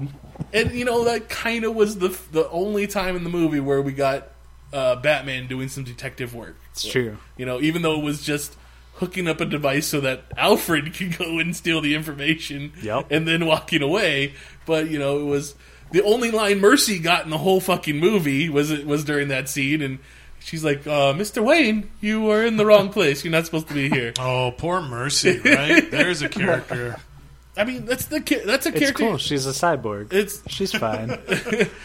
[0.53, 3.81] And you know that kind of was the the only time in the movie where
[3.81, 4.29] we got
[4.73, 6.55] uh, Batman doing some detective work.
[6.71, 7.17] It's true.
[7.37, 8.55] You know, even though it was just
[8.95, 13.07] hooking up a device so that Alfred could go and steal the information Yep.
[13.11, 14.33] and then walking away.
[14.65, 15.55] But, you know, it was
[15.91, 19.49] the only line Mercy got in the whole fucking movie was it was during that
[19.49, 19.99] scene and
[20.39, 21.43] she's like, uh, Mr.
[21.43, 23.23] Wayne, you are in the wrong place.
[23.25, 24.13] You're not supposed to be here.
[24.19, 25.89] Oh, poor Mercy, right?
[25.91, 26.97] There's a character.
[27.61, 28.93] I mean, that's the that's a It's character.
[29.03, 29.17] cool.
[29.17, 30.11] She's a cyborg.
[30.13, 31.17] It's She's fine.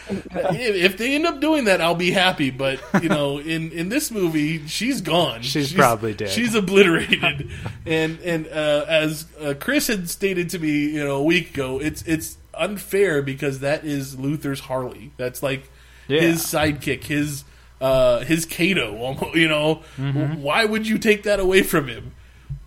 [0.09, 2.49] if they end up doing that, I'll be happy.
[2.49, 5.41] But you know, in in this movie, she's gone.
[5.41, 6.29] She's probably dead.
[6.29, 7.49] She's obliterated.
[7.85, 11.79] and and uh, as uh, Chris had stated to me, you know, a week ago,
[11.79, 15.11] it's it's unfair because that is Luthor's Harley.
[15.17, 15.69] That's like
[16.07, 16.21] Yeah.
[16.21, 17.43] his sidekick, his
[17.81, 19.31] uh, his Kato.
[19.35, 20.41] You know, Mm-hmm.
[20.41, 22.13] why would you take that away from him?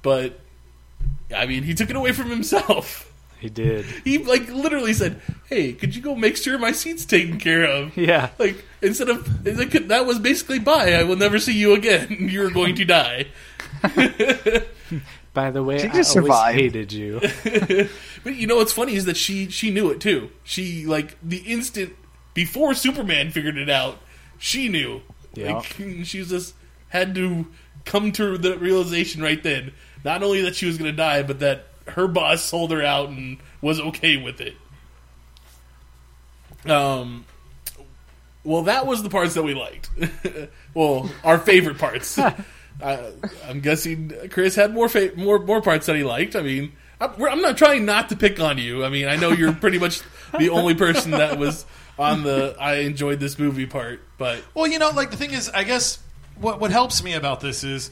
[0.02, 0.39] But
[1.34, 3.06] I mean, he took it away from himself.
[3.38, 3.84] He did.
[4.04, 7.96] He like literally said, "Hey, could you go make sure my seat's taken care of?"
[7.96, 8.30] Yeah.
[8.38, 10.92] Like instead of like, that was basically bye.
[10.92, 12.16] I will never see you again.
[12.30, 13.26] You're going to die.
[15.32, 16.58] By the way, She I just always survived.
[16.58, 17.20] hated you.
[18.24, 20.30] But you know what's funny is that she she knew it too.
[20.44, 21.94] She like the instant
[22.34, 23.98] before Superman figured it out,
[24.38, 25.02] she knew.
[25.34, 25.58] Yeah.
[25.58, 25.64] Like,
[26.04, 26.54] she just
[26.88, 27.46] had to
[27.84, 29.72] come to the realization right then.
[30.04, 33.08] Not only that she was going to die, but that her boss sold her out
[33.10, 34.54] and was okay with it.
[36.70, 37.24] Um.
[38.42, 39.90] Well, that was the parts that we liked.
[40.74, 42.18] well, our favorite parts.
[42.82, 43.10] uh,
[43.46, 46.36] I'm guessing Chris had more fa- more more parts that he liked.
[46.36, 48.84] I mean, I'm, we're- I'm not trying not to pick on you.
[48.84, 50.00] I mean, I know you're pretty much
[50.38, 51.66] the only person that was
[51.98, 55.50] on the I enjoyed this movie part, but Well, you know, like the thing is,
[55.50, 55.98] I guess
[56.36, 57.90] what what helps me about this is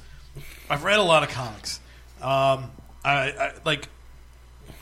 [0.70, 1.80] I've read a lot of comics.
[2.22, 2.70] Um,
[3.04, 3.88] I, I like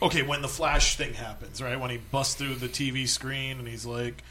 [0.01, 1.79] okay when the Flash thing happens, right?
[1.79, 4.23] When he busts through the TV screen and he's like,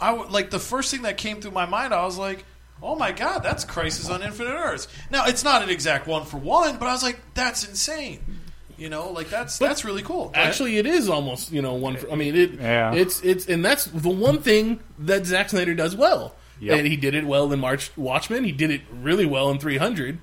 [0.00, 1.92] I w- like the first thing that came through my mind.
[1.94, 2.44] I was like.
[2.82, 4.88] Oh my God, that's Crisis on Infinite Earths.
[5.10, 8.20] Now it's not an exact one for one, but I was like, that's insane.
[8.78, 10.30] You know, like that's that's really cool.
[10.32, 11.96] Actually, it is almost you know one.
[11.98, 12.94] For, I mean, it Yeah.
[12.94, 16.34] it's it's and that's the one thing that Zack Snyder does well.
[16.60, 16.78] Yep.
[16.78, 18.44] And he did it well in March Watchmen.
[18.44, 20.18] He did it really well in 300,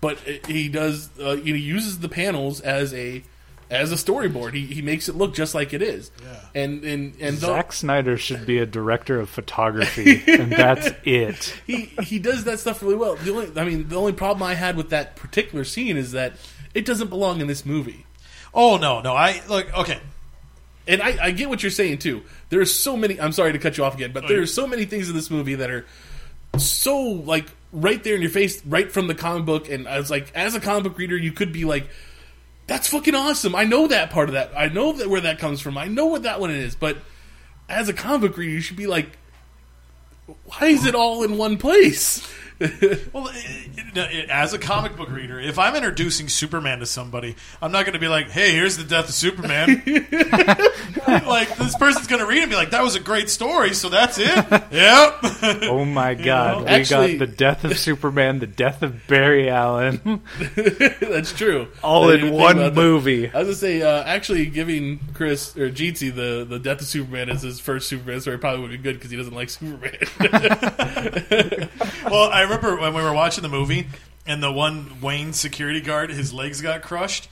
[0.00, 3.22] but he does uh, he uses the panels as a
[3.70, 4.54] as a storyboard.
[4.54, 6.10] He he makes it look just like it is.
[6.22, 6.40] Yeah.
[6.54, 11.54] And and and though- Zack Snyder should be a director of photography, and that's it.
[11.66, 13.16] he he does that stuff really well.
[13.16, 16.34] The only I mean the only problem I had with that particular scene is that
[16.74, 18.06] it doesn't belong in this movie.
[18.54, 20.00] oh no, no, I look okay.
[20.86, 22.22] And I, I get what you're saying too.
[22.48, 23.20] There's so many.
[23.20, 25.56] I'm sorry to cut you off again, but there's so many things in this movie
[25.56, 25.84] that are
[26.56, 29.68] so like right there in your face, right from the comic book.
[29.68, 31.88] And I was like, as a comic book reader, you could be like,
[32.66, 34.52] "That's fucking awesome." I know that part of that.
[34.56, 35.78] I know that where that comes from.
[35.78, 36.74] I know what that one is.
[36.74, 36.98] But
[37.68, 39.16] as a comic book reader, you should be like,
[40.44, 42.26] "Why is it all in one place?"
[43.12, 47.72] Well, it- it- as a comic book reader, if I'm introducing Superman to somebody, I'm
[47.72, 49.82] not going to be like, "Hey, here's the death of Superman."
[51.26, 53.74] like this person's going to read it and be like, "That was a great story,
[53.74, 54.28] so that's it."
[54.70, 55.18] yep.
[55.62, 60.22] Oh my god, we Actually- got the death of Superman, the death of Barry Allen,
[61.00, 61.68] That's true.
[61.82, 62.80] all in one about that.
[62.80, 63.28] movie.
[63.30, 67.30] I was gonna say, uh, actually, giving Chris or Jeetsy the the death of Superman
[67.30, 69.92] as his first Superman story probably would be good because he doesn't like Superman.
[72.10, 73.88] well, I remember when we were watching the movie
[74.26, 77.28] and the one Wayne security guard, his legs got crushed.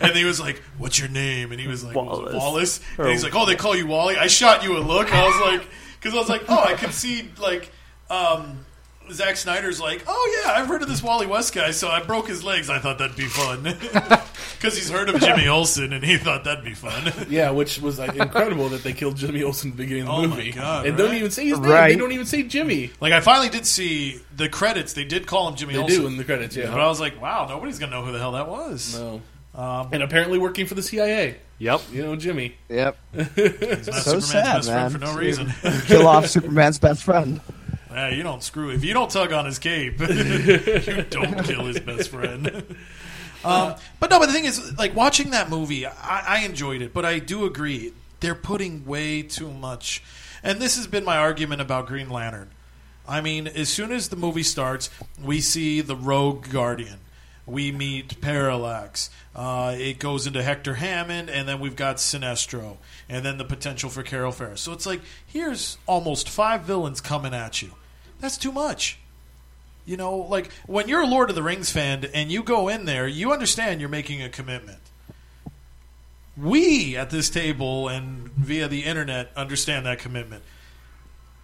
[0.00, 2.34] And he was like, "What's your name?" And he was like, Wallace.
[2.34, 5.12] "Wallace." And he's like, "Oh, they call you Wally." I shot you a look.
[5.12, 5.68] I was like,
[6.00, 7.70] because I was like, "Oh, I could see like."
[8.08, 8.64] um
[9.12, 12.28] Zack Snyder's like, oh yeah, I've heard of this Wally West guy, so I broke
[12.28, 12.68] his legs.
[12.70, 13.62] I thought that'd be fun
[14.54, 17.12] because he's heard of Jimmy Olsen, and he thought that'd be fun.
[17.28, 20.12] yeah, which was like, incredible that they killed Jimmy Olsen at the beginning of the
[20.14, 21.70] Oh my movie, God, and don't even say his name.
[21.70, 21.88] Right.
[21.92, 22.90] They don't even say Jimmy.
[23.00, 24.92] Like I finally did see the credits.
[24.92, 26.56] They did call him Jimmy They Olsen, do in the credits.
[26.56, 28.98] Yeah, but I was like, wow, nobody's gonna know who the hell that was.
[28.98, 29.22] no.
[29.54, 31.36] Um, And apparently working for the CIA.
[31.58, 31.80] Yep.
[31.90, 32.56] You know, Jimmy.
[32.68, 32.98] Yep.
[33.14, 34.90] he's not So Superman's sad, best man.
[34.90, 35.52] friend for no reason.
[35.86, 37.40] Kill off Superman's best friend.
[37.96, 41.80] Yeah, you don't screw if you don't tug on his cape, you don't kill his
[41.80, 42.76] best friend.
[43.44, 45.92] Um, but no, but the thing is, like watching that movie, I,
[46.26, 50.02] I enjoyed it, but I do agree they're putting way too much.
[50.42, 52.50] And this has been my argument about Green Lantern.
[53.06, 54.90] I mean, as soon as the movie starts,
[55.22, 56.98] we see the Rogue Guardian.
[57.46, 59.10] We meet Parallax.
[59.32, 62.78] Uh, it goes into Hector Hammond, and then we've got Sinestro,
[63.08, 64.60] and then the potential for Carol Ferris.
[64.62, 67.70] So it's like here's almost five villains coming at you.
[68.20, 68.98] That's too much.
[69.84, 72.86] You know, like when you're a Lord of the Rings fan and you go in
[72.86, 74.78] there, you understand you're making a commitment.
[76.36, 80.42] We at this table and via the internet understand that commitment,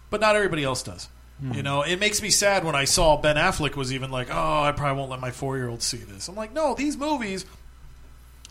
[0.09, 1.07] but not everybody else does.
[1.41, 1.61] You hmm.
[1.61, 4.71] know, it makes me sad when I saw Ben Affleck was even like, "Oh, I
[4.71, 7.45] probably won't let my four year old see this." I'm like, no, these movies.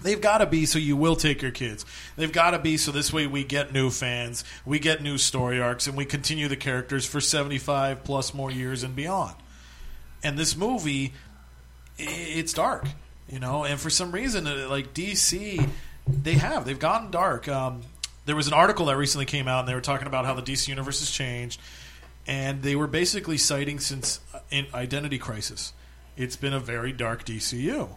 [0.03, 1.85] They've got to be so you will take your kids.
[2.17, 5.61] They've got to be so this way we get new fans, we get new story
[5.61, 9.35] arcs, and we continue the characters for 75 plus more years and beyond.
[10.23, 11.13] And this movie,
[11.99, 12.87] it's dark,
[13.29, 15.69] you know, and for some reason, uh, like DC,
[16.07, 16.65] they have.
[16.65, 17.49] They've gotten dark.
[17.49, 17.83] Um,
[18.25, 20.43] there was an article that recently came out, and they were talking about how the
[20.43, 21.61] DC universe has changed,
[22.27, 25.73] and they were basically citing since uh, in Identity Crisis,
[26.17, 27.89] it's been a very dark DCU.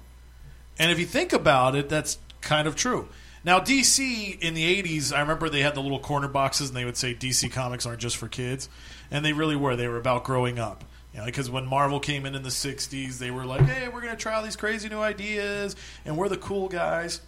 [0.78, 3.08] And if you think about it, that's kind of true.
[3.44, 6.84] Now, DC in the 80s, I remember they had the little corner boxes and they
[6.86, 8.70] would say DC comics aren't just for kids.
[9.12, 9.76] And they really were.
[9.76, 10.84] They were about growing up.
[11.14, 14.02] You know, because when Marvel came in in the 60s, they were like, hey, we're
[14.02, 17.22] going to try all these crazy new ideas and we're the cool guys.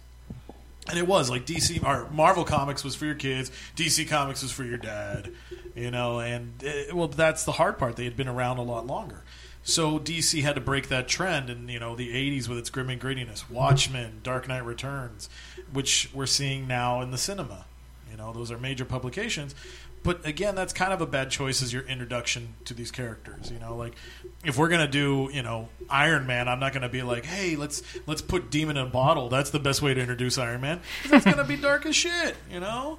[0.88, 4.50] And it was like DC or Marvel Comics was for your kids, DC Comics was
[4.52, 5.30] for your dad,
[5.74, 6.20] you know.
[6.20, 7.96] And uh, well, that's the hard part.
[7.96, 9.22] They had been around a lot longer,
[9.68, 11.50] so DC had to break that trend.
[11.50, 15.28] in you know, the '80s with its grim and grittiness, Watchmen, Dark Knight Returns,
[15.70, 17.66] which we're seeing now in the cinema.
[18.10, 19.54] You know, those are major publications.
[20.02, 23.50] But again, that's kind of a bad choice as your introduction to these characters.
[23.50, 23.94] You know, like
[24.42, 27.82] if we're gonna do, you know, Iron Man, I'm not gonna be like, hey, let's
[28.06, 29.28] let's put Demon in a bottle.
[29.28, 30.80] That's the best way to introduce Iron Man.
[31.04, 32.36] It's gonna be dark as shit.
[32.50, 32.98] You know.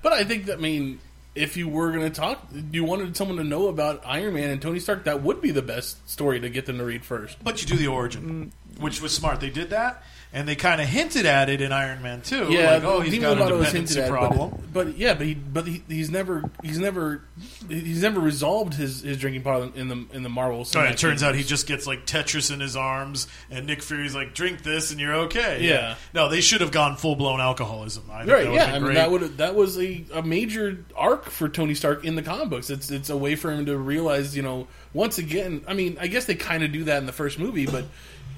[0.00, 1.00] But I think that I mean,
[1.34, 4.60] if you were going to talk, you wanted someone to know about Iron Man and
[4.60, 7.42] Tony Stark, that would be the best story to get them to read first.
[7.42, 9.40] But you do the origin, which was smart.
[9.40, 10.02] They did that,
[10.32, 12.50] and they kind of hinted at it in Iron Man too.
[12.74, 14.50] like, oh, he's got a dependency at, problem.
[14.72, 17.22] But, but yeah, but he, but he, he's never he's never
[17.68, 20.64] he's never resolved his, his drinking problem in the in the Marvel.
[20.64, 24.14] So it turns out he just gets like Tetris in his arms, and Nick Fury's
[24.14, 25.96] like, "Drink this, and you're okay." Yeah.
[26.14, 28.04] No, they should have gone full blown alcoholism.
[28.10, 28.74] I think Right, that yeah.
[28.74, 32.22] I mean, that would that was a, a major arc for Tony Stark in the
[32.22, 32.70] comic books.
[32.70, 35.64] It's it's a way for him to realize, you know, once again.
[35.66, 37.86] I mean, I guess they kind of do that in the first movie, but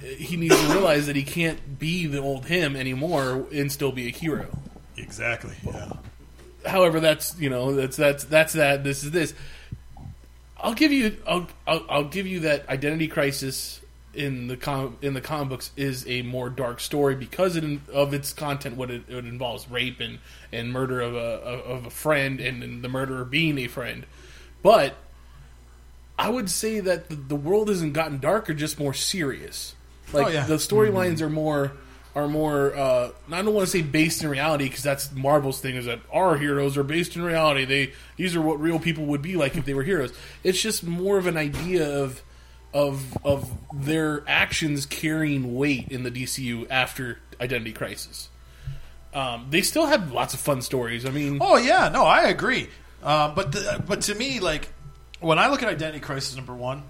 [0.02, 4.08] he needs to realize that he can't be the old him anymore and still be
[4.08, 4.48] a hero.
[4.96, 5.54] exactly.
[5.64, 5.92] Yeah.
[6.66, 8.84] However, that's you know that's that's that's that.
[8.84, 9.34] This is this.
[10.58, 13.80] I'll give you I'll I'll, I'll give you that Identity Crisis
[14.14, 18.14] in the com- in the comic books is a more dark story because it, of
[18.14, 18.76] its content.
[18.76, 20.18] What it, it involves rape and,
[20.52, 24.06] and murder of a of a friend and, and the murderer being a friend,
[24.62, 24.94] but
[26.18, 29.74] I would say that the, the world hasn't gotten darker, just more serious.
[30.12, 30.44] Like Oh, yeah.
[30.46, 31.72] the storylines are more
[32.14, 32.76] are more.
[32.76, 36.00] Uh, I don't want to say based in reality because that's Marvel's thing is that
[36.12, 37.64] our heroes are based in reality.
[37.64, 40.12] They these are what real people would be like if they were heroes.
[40.44, 42.22] It's just more of an idea of
[42.74, 48.28] of of their actions carrying weight in the DCU after Identity Crisis.
[49.14, 51.04] Um, they still have lots of fun stories.
[51.06, 52.68] I mean, Oh yeah, no, I agree.
[53.02, 54.68] Um, but the, but to me, like
[55.20, 56.82] when I look at Identity Crisis number one,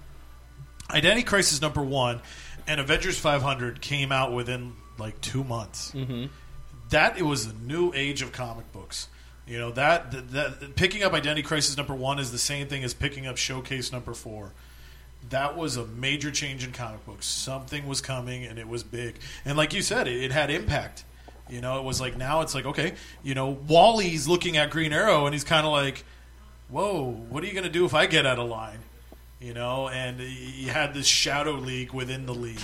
[0.89, 2.21] Identity Crisis number one,
[2.67, 5.91] and Avengers 500 came out within like two months.
[5.91, 6.25] Mm-hmm.
[6.89, 9.07] That it was a new age of comic books.
[9.45, 12.83] You know that, that, that picking up Identity Crisis number one is the same thing
[12.83, 14.53] as picking up Showcase number four.
[15.29, 17.25] That was a major change in comic books.
[17.25, 19.15] Something was coming, and it was big.
[19.45, 21.03] And like you said, it, it had impact.
[21.49, 24.93] You know, it was like now it's like okay, you know, Wally's looking at Green
[24.93, 26.05] Arrow, and he's kind of like,
[26.69, 28.79] "Whoa, what are you going to do if I get out of line?"
[29.43, 32.61] You know, and he had this shadow league within the league,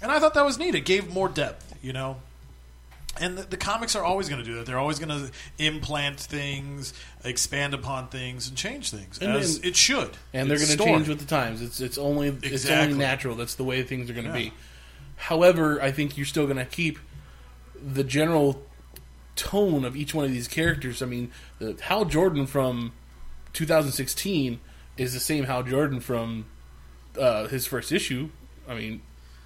[0.00, 0.74] and I thought that was neat.
[0.74, 1.74] It gave more depth.
[1.82, 2.16] You know,
[3.20, 4.64] and the, the comics are always going to do that.
[4.66, 6.94] They're always going to implant things,
[7.24, 10.10] expand upon things, and change things And as then- it should.
[10.32, 11.60] and they're going to change with the times.
[11.60, 13.34] It's it's only it's only natural.
[13.36, 14.48] That's the way things are going to Yeah.
[14.50, 14.52] be.
[15.16, 16.98] However, I think you're still going to keep
[17.74, 18.62] the general
[19.36, 21.02] tone of each one of these characters.
[21.02, 22.92] I mean, the Hal Jordan from
[23.52, 24.60] 2016
[24.98, 26.44] is the same Hal Jordan from
[27.18, 28.28] uh, his first issue.
[28.68, 29.00] I mean,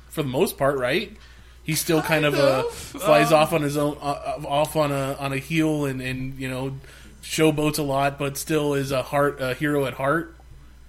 [0.09, 1.17] for the most part, right?
[1.63, 2.73] He's still kind, of, uh, of.
[2.75, 6.49] flies off on his own, uh, off on a on a heel, and and you
[6.49, 6.75] know,
[7.23, 10.35] showboats a lot, but still is a heart a hero at heart.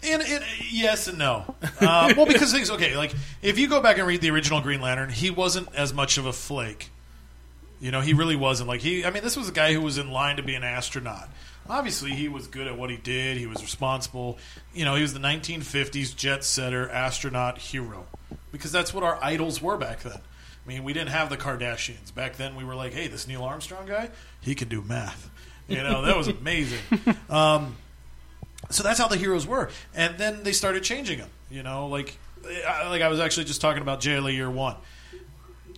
[0.05, 1.55] And, and yes and no.
[1.80, 2.97] Uh, well, because things okay.
[2.97, 6.18] Like if you go back and read the original Green Lantern, he wasn't as much
[6.18, 6.89] of a flake.
[7.80, 8.68] You know, he really wasn't.
[8.68, 10.64] Like he, I mean, this was a guy who was in line to be an
[10.64, 11.30] astronaut.
[11.70, 13.38] Obviously, he was good at what he did.
[13.38, 14.38] He was responsible.
[14.74, 18.05] You know, he was the 1950s jet setter, astronaut hero,
[18.51, 20.20] because that's what our idols were back then.
[20.66, 22.55] I mean, we didn't have the Kardashians back then.
[22.55, 24.09] We were like, hey, this Neil Armstrong guy,
[24.41, 25.30] he can do math.
[25.68, 26.80] You know, that was amazing.
[27.30, 27.78] Um,
[28.70, 31.30] so that's how the heroes were, and then they started changing them.
[31.49, 32.18] You know, like
[32.68, 34.76] I- like I was actually just talking about JLA Year One.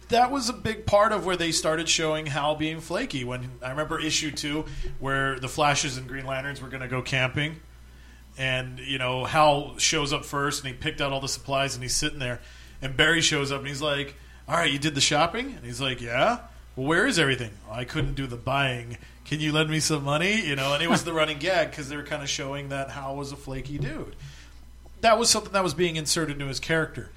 [0.10, 3.24] That was a big part of where they started showing Hal being flaky.
[3.24, 4.66] When I remember issue two,
[5.00, 7.60] where the Flashes and Green Lanterns were going to go camping,
[8.38, 11.84] and you know Hal shows up first, and he picked out all the supplies, and
[11.84, 12.42] he's sitting there,
[12.82, 14.16] and Barry shows up, and he's like,
[14.48, 16.40] "All right, you did the shopping?" And he's like, "Yeah."
[16.76, 17.52] Well, where is everything?
[17.72, 18.98] I couldn't do the buying.
[19.24, 20.46] Can you lend me some money?
[20.46, 22.92] You know, and it was the running gag because they were kind of showing that
[22.92, 24.16] Hal was a flaky dude.
[25.02, 27.12] That was something that was being inserted into his character.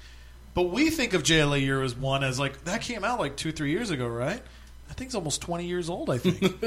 [0.53, 3.51] But we think of JLA Year as one as like that came out like two,
[3.51, 4.41] three years ago, right?
[4.89, 6.09] I think it's almost twenty years old.
[6.09, 6.39] I think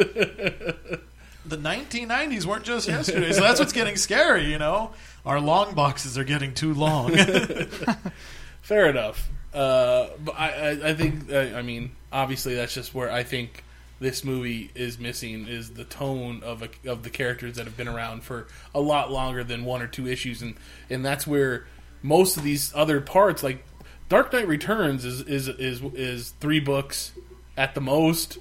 [1.44, 4.50] the 1990s weren't just yesterday, so that's what's getting scary.
[4.50, 4.92] You know,
[5.26, 7.16] our long boxes are getting too long.
[8.62, 9.28] Fair enough.
[9.52, 13.64] Uh, but I, I, I think, uh, I mean, obviously, that's just where I think
[14.00, 17.88] this movie is missing is the tone of a, of the characters that have been
[17.88, 20.54] around for a lot longer than one or two issues, and
[20.88, 21.66] and that's where
[22.02, 23.64] most of these other parts, like
[24.12, 27.12] Dark Knight Returns, is is is is three books
[27.56, 28.36] at the most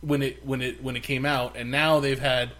[0.00, 2.52] when it when it when it came out, and now they've had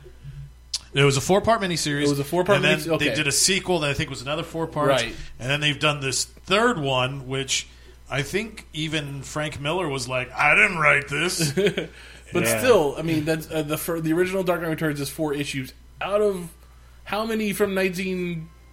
[0.93, 2.07] It was a four part miniseries.
[2.07, 3.09] It was a four-part and then okay.
[3.09, 5.01] They did a sequel that I think was another four parts.
[5.05, 5.14] Right.
[5.39, 7.69] And then they've done this third one, which
[8.11, 11.53] I think even Frank Miller was like, I didn't write this.
[12.33, 12.59] But Yeah.
[12.59, 15.73] still, I mean, that's uh, the fir- the original Dark Knight Returns is four issues
[16.01, 16.53] out of
[17.05, 17.73] how many from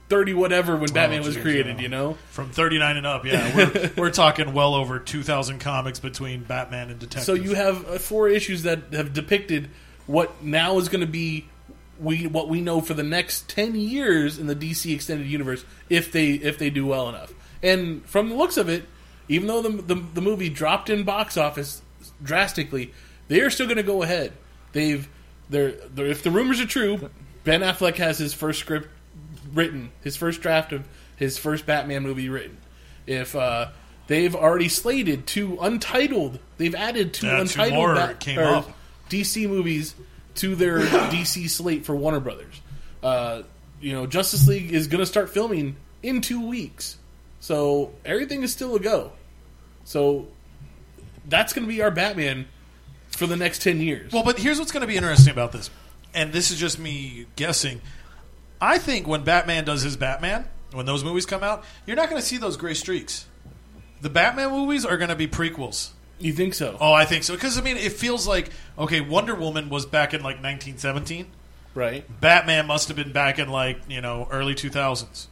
[0.09, 1.77] 1930 whatever when Batman was geez, created.
[1.77, 1.81] yeah.
[1.83, 3.55] You know, From 39 and up, yeah.
[3.55, 7.23] We're, we're talking well over 2,000 comics between Batman and Detective.
[7.23, 9.69] so you have uh, four issues that have depicted
[10.05, 11.47] what now is going to be
[11.99, 16.11] we what we know for the next 10 years in the DC extended universe if
[16.11, 17.33] they if they do well enough.
[17.61, 18.83] And from the looks of it,
[19.29, 21.81] even though the the, the movie dropped in box office
[22.21, 22.93] drastically,
[23.29, 24.33] they are still going to go ahead.
[24.73, 25.07] They've
[25.49, 27.09] they're, they're if the rumors are true,
[27.43, 28.89] Ben Affleck has his first script
[29.53, 32.57] written, his first draft of his first Batman movie written.
[33.05, 33.67] If uh,
[34.07, 38.71] they've already slated two untitled, they've added two Yeah, two untitled more Bat- came up.
[39.09, 39.95] DC movies
[40.35, 42.61] to their DC slate for Warner Brothers.
[43.01, 43.43] Uh,
[43.81, 46.97] you know, Justice League is going to start filming in two weeks,
[47.39, 49.11] so everything is still a go.
[49.83, 50.27] So
[51.27, 52.47] that's going to be our Batman
[53.09, 54.11] for the next ten years.
[54.13, 55.69] Well, but here's what's going to be interesting about this,
[56.13, 57.81] and this is just me guessing.
[58.63, 62.21] I think when Batman does his Batman, when those movies come out, you're not going
[62.21, 63.25] to see those gray streaks.
[64.01, 65.89] The Batman movies are going to be prequels.
[66.17, 66.77] you think so?
[66.79, 67.33] Oh, I think so.
[67.33, 71.27] Because, I mean, it feels like, okay, Wonder Woman was back in like 1917.
[71.75, 72.05] Right.
[72.21, 75.27] Batman must have been back in like, you know, early 2000s.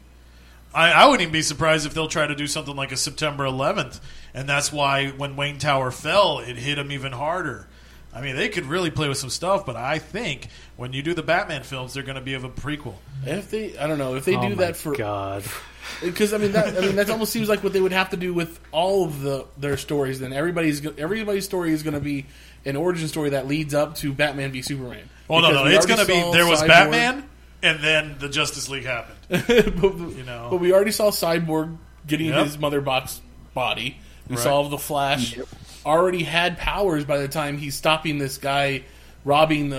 [0.74, 3.46] I, I wouldn't even be surprised if they'll try to do something like a September
[3.46, 4.02] 11th.
[4.34, 7.68] And that's why when Wayne Tower fell, it hit him even harder.
[8.14, 11.14] I mean, they could really play with some stuff, but I think when you do
[11.14, 12.96] the Batman films, they're going to be of a prequel.
[13.26, 15.44] If they, I don't know, if they oh do my that for God.
[16.02, 18.18] because I mean that I mean that almost seems like what they would have to
[18.18, 20.20] do with all of the their stories.
[20.20, 22.26] Then everybody's everybody's story is going to be
[22.66, 25.10] an origin story that leads up to Batman v Superman.
[25.30, 27.30] Oh, well, no, Because no, we it's going to be there was Cyborg- Batman,
[27.64, 29.18] and then the Justice League happened.
[29.30, 30.50] but, You know.
[30.52, 32.46] but we already saw Cyborg getting Yep.
[32.46, 33.22] his mother box
[33.54, 33.98] body.
[34.28, 34.44] We Right.
[34.44, 35.38] saw the Flash
[35.86, 38.84] already had powers by the time he's stopping this guy
[39.24, 39.76] robbing a,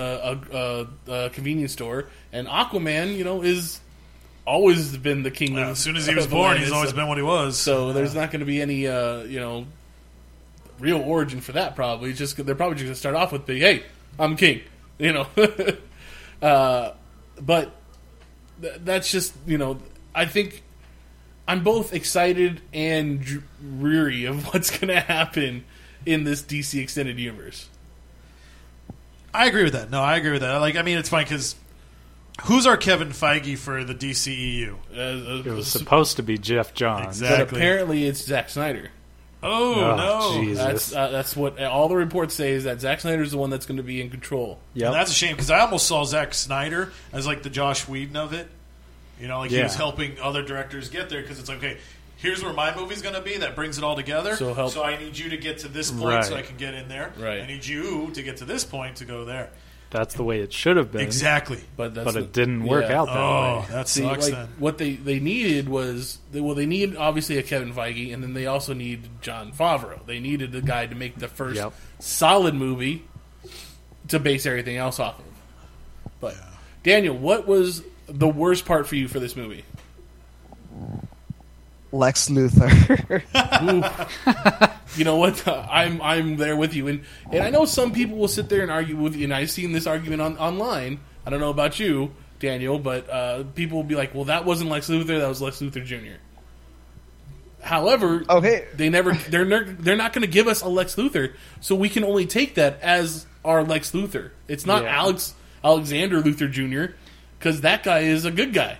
[0.51, 3.79] a, a, a convenience store, and Aquaman, you know, is
[4.45, 5.53] always been the king.
[5.55, 7.57] Yeah, of- as soon as he was born, he's always been what he was.
[7.57, 9.65] So there's not going to be any, uh, you know,
[10.79, 11.75] real origin for that.
[11.75, 13.83] Probably It's just they're probably just going to start off with the hey,
[14.17, 14.61] I'm king,
[14.97, 15.27] you know.
[16.41, 16.91] uh,
[17.41, 17.71] but
[18.61, 19.79] th- that's just you know,
[20.15, 20.63] I think
[21.47, 23.43] I'm both excited and dr-
[23.79, 25.65] weary of what's going to happen
[26.05, 27.67] in this DC extended universe.
[29.33, 29.89] I agree with that.
[29.89, 30.57] No, I agree with that.
[30.57, 31.55] Like, I mean, it's fine because
[32.43, 34.73] who's our Kevin Feige for the DCEU?
[34.95, 37.21] Uh, It was supposed to be Geoff Johns.
[37.21, 37.45] Exactly.
[37.45, 38.89] but apparently it's Zack Snyder.
[39.45, 39.95] Oh, Oh,
[40.37, 40.63] no, Jesus.
[40.63, 43.65] That's uh, that's what all the reports say is that Zack Snyder's the one that's
[43.65, 44.59] going to be in control.
[44.73, 48.15] Yeah, that's a shame because I almost saw Zack Snyder as like the Joss Whedon
[48.15, 48.47] of it.
[49.19, 51.77] You know, like he was helping other directors get there because it's like, okay,
[52.23, 54.35] here's where my movie's going to be that brings it all together.
[54.35, 56.87] So help- I need you to get to this point so I can get in
[56.87, 57.13] there.
[57.19, 57.41] Right.
[57.41, 59.49] I need you to get to this point to go there.
[59.91, 61.01] That's the way it should have been.
[61.01, 61.59] Exactly.
[61.77, 62.99] But that's But the- it didn't work yeah.
[63.01, 63.65] out that Oh, way.
[63.69, 64.47] that See, sucks like then.
[64.57, 68.33] what they they needed was they, well they needed obviously a Kevin Feige and then
[68.33, 70.03] they also needed Jon Favreau.
[70.07, 71.73] They needed a guy to make the first Yep.
[71.99, 73.03] solid movie
[74.07, 75.25] to base everything else off of.
[76.19, 76.37] But
[76.81, 79.63] Daniel, what was the worst part for you for this movie?
[81.93, 83.21] Lex Luthor.
[84.97, 85.47] You know what?
[85.47, 88.71] I'm I'm there with you, and and I know some people will sit there and
[88.71, 89.23] argue with you.
[89.25, 90.99] And I've seen this argument on online.
[91.25, 94.69] I don't know about you, Daniel, but uh, people will be like, "Well, that wasn't
[94.69, 95.19] Lex Luthor.
[95.19, 96.19] That was Lex Luthor Jr."
[97.61, 98.65] However, Okay.
[98.75, 101.87] they never they're ner- they're not going to give us a Lex Luthor, so we
[101.89, 104.31] can only take that as our Lex Luthor.
[104.47, 104.97] It's not Yeah.
[104.97, 105.33] Alex
[105.63, 106.93] Alexander Luthor Jr.
[107.39, 108.77] because that guy is a good guy.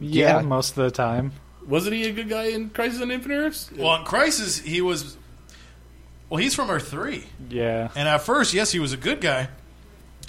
[0.00, 0.42] Yeah, Yeah.
[0.42, 1.32] most of the time.
[1.66, 3.70] Wasn't he a good guy in Crisis on Infinite Earths?
[3.76, 5.16] Well, in Crisis, he was.
[6.30, 7.88] Well, he's from Earth Three, Yeah.
[7.96, 9.48] and at first, yes, he was a good guy,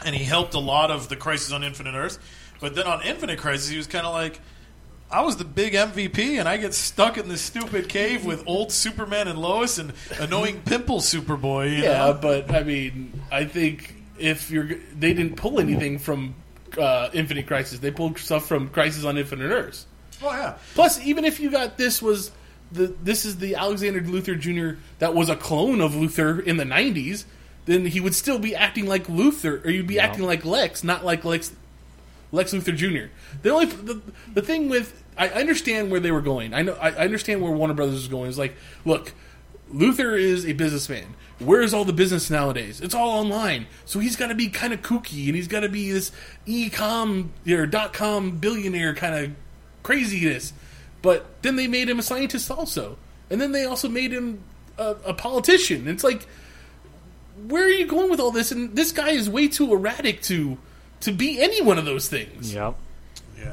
[0.06, 2.20] and he helped a lot of the Crisis on Infinite Earth.
[2.62, 4.40] But then on Infinite Crisis, he was kind of like,
[5.12, 8.72] I was the big MVP, and I get stuck in this stupid cave with old
[8.72, 11.72] Superman and Lois and annoying pimple Superboy.
[11.78, 12.14] You Yeah, know?
[12.22, 14.66] but I mean, I think if you're,
[14.98, 16.36] they didn't pull anything from
[16.78, 17.80] uh, Infinite Crisis.
[17.80, 19.86] They pulled stuff from Crisis on Infinite Earths.
[20.22, 22.32] Oh yeah, Plus, even if you got this was
[22.72, 24.80] the this is the Alexander Luthor Jr.
[25.00, 27.26] that was a clone of Luthor in the '90s,
[27.66, 31.06] then he would still be acting like Luthor, or you'd be acting like Lex, not
[31.06, 31.54] like Lex
[32.32, 33.12] Lex Luthor Jr.
[33.42, 34.02] The only the,
[34.34, 36.54] the thing with I understand where they were going.
[36.54, 38.30] I know I I understand where Warner Brothers is going.
[38.30, 38.56] Is like,
[38.86, 39.14] look,
[39.74, 41.16] Luthor is a businessman.
[41.40, 42.82] Where's all the business nowadays?
[42.82, 43.68] It's all online.
[43.86, 46.12] So he's got to be kind of kooky, and he's got to be this
[46.46, 49.32] e-com or dot com billionaire kind of
[49.84, 50.52] craziness.
[51.02, 52.98] But then they made him a scientist also,
[53.30, 54.44] and then they also made him
[54.78, 55.88] a, a politician.
[55.88, 56.28] It's like,
[57.48, 58.52] where are you going with all this?
[58.52, 60.58] And this guy is way too erratic to
[61.02, 62.54] to be any one of those things.
[62.54, 62.76] Yep.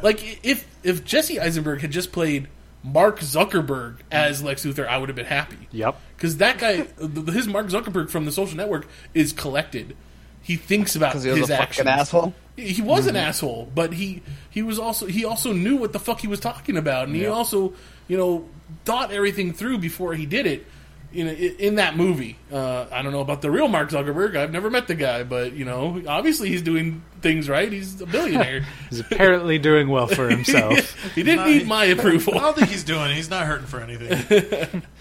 [0.03, 2.49] Like if if Jesse Eisenberg had just played
[2.83, 5.69] Mark Zuckerberg as Lex Luthor, I would have been happy.
[5.71, 6.01] Yep.
[6.17, 9.97] Because that guy, th- his Mark Zuckerberg from the Social Network is collected.
[10.43, 11.89] He thinks about he was his a fucking actions.
[11.89, 12.35] asshole.
[12.57, 16.21] He was an asshole, but he he was also he also knew what the fuck
[16.21, 17.75] he was talking about, and he also
[18.09, 18.49] you know
[18.85, 20.67] thought everything through before he did it.
[21.13, 24.37] You know, in that movie, uh, I don't know about the real Mark Zuckerberg.
[24.37, 27.71] I've never met the guy, but you know, obviously he's doing things right.
[27.71, 28.65] He's a billionaire.
[28.91, 30.95] He's apparently doing well for himself.
[31.15, 32.35] he didn't Not- need my approval.
[32.37, 33.11] I don't think he's doing.
[33.11, 33.15] it.
[33.15, 34.83] He's not hurting for anything.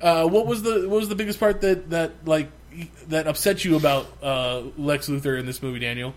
[0.00, 2.48] Uh, what was the what was the biggest part that that like
[3.08, 6.14] that upset you about uh, Lex Luthor in this movie, Daniel?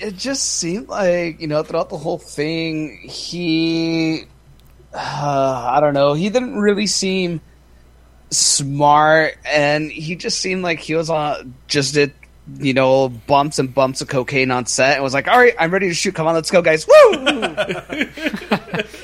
[0.00, 4.24] it just seemed like you know throughout the whole thing he
[4.94, 7.40] uh, i don't know he didn't really seem
[8.30, 12.12] smart and he just seemed like he was on just did
[12.58, 15.70] you know bumps and bumps of cocaine on set and was like all right i'm
[15.70, 16.14] ready to shoot.
[16.14, 16.86] Come on let's go guys.
[16.86, 17.12] Woo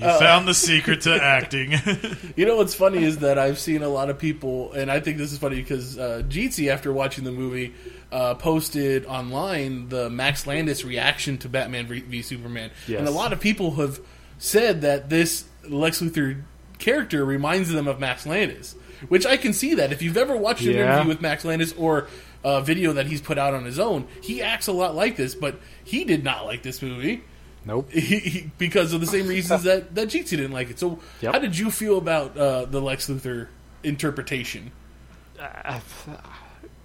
[0.00, 1.72] You found the secret to acting.
[2.36, 5.18] You know what's funny is that I've seen a lot of people, and I think
[5.18, 7.74] this is funny because uh, Jeetsy, after watching the movie,
[8.10, 12.98] uh, posted online the Max Landis reaction to Batman v, v Superman, Yes.
[13.00, 14.00] and a lot of people have
[14.38, 16.42] said that this Lex Luthor
[16.78, 18.74] character reminds them of Max Landis,
[19.08, 20.94] which I can see that if you've ever watched an Yeah.
[20.94, 22.08] interview with Max Landis or
[22.42, 25.34] a video that he's put out on his own, he acts a lot like this,
[25.34, 27.22] but he did not like this movie.
[27.64, 27.90] Nope.
[27.92, 30.78] he, he, because of the same reasons that that Jeetsy didn't like it.
[30.78, 31.32] So, Yep.
[31.34, 33.48] how did you feel about uh, the Lex Luthor
[33.82, 34.72] interpretation?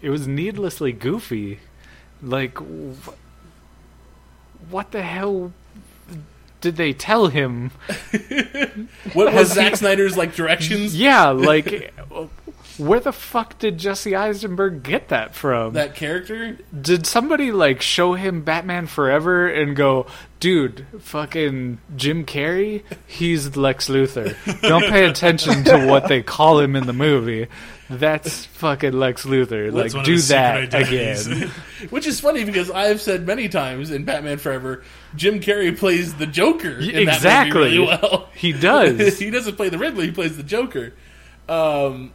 [0.01, 1.59] It was needlessly goofy.
[2.21, 3.13] Like, wh-
[4.69, 5.51] what the hell
[6.61, 7.71] did they tell him?
[9.13, 10.95] What was Has Zack Snyder's like directions?
[10.95, 11.93] Yeah, like,
[12.77, 15.73] where the fuck did Jesse Eisenberg get that from?
[15.73, 16.57] That character?
[16.79, 20.07] did somebody like show him Batman Forever and go,
[20.39, 24.35] dude, fucking Jim Carrey, he's Lex Luthor.
[24.61, 27.47] Don't pay attention to what they call him in the movie.
[27.89, 29.71] That's fucking Lex Luthor.
[29.71, 31.49] One Like, do that again.
[31.89, 34.83] Which is funny because I've said many times in Batman Forever,
[35.15, 37.77] Jim Carrey plays the Joker in that exactly.
[37.77, 38.29] movie really well.
[38.33, 39.19] He does.
[39.19, 40.93] he doesn't play the Riddler; he plays the Joker.
[41.47, 42.11] Um,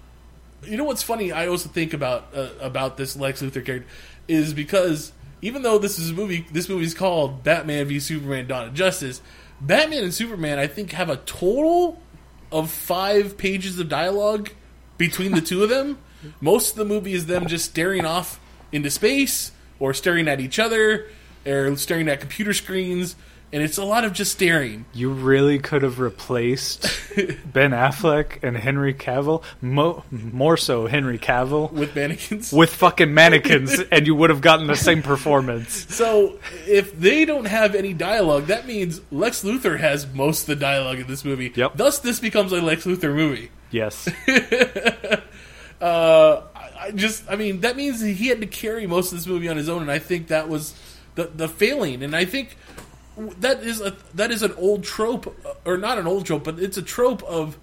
[0.64, 1.32] you know what's funny?
[1.32, 3.86] I also think about uh, about this Lex Luthor character
[4.28, 8.46] is because even though this is a movie, this movie is called Batman v Superman:
[8.46, 9.20] Dawn of Justice.
[9.60, 12.00] Batman and Superman, I think, have a total
[12.50, 14.50] of five pages of dialogue
[14.96, 15.98] between the two of them.
[16.40, 18.40] Most of the movie is them just staring off
[18.72, 21.08] into space or staring at each other
[21.46, 23.16] or staring at computer screens,
[23.52, 24.84] and it's a lot of just staring.
[24.92, 26.82] You really could have replaced
[27.16, 32.52] Ben Affleck and Henry Cavill, mo- more so Henry Cavill, with mannequins.
[32.52, 35.92] with fucking mannequins, and you would have gotten the same performance.
[35.94, 40.56] So if they don't have any dialogue, that means Lex Luthor has most of the
[40.56, 41.52] dialogue in this movie.
[41.54, 41.76] Yep.
[41.76, 43.50] Thus, this becomes a Lex Luthor movie.
[43.70, 44.08] Yes.
[45.80, 46.42] Uh,
[46.78, 49.56] I, just, I mean, that means he had to carry most of this movie on
[49.56, 50.74] his own, and I think that was
[51.14, 52.02] the the failing.
[52.02, 52.56] And I think
[53.16, 55.34] that is a that is an old trope,
[55.64, 57.58] or not an old trope, but it's a trope of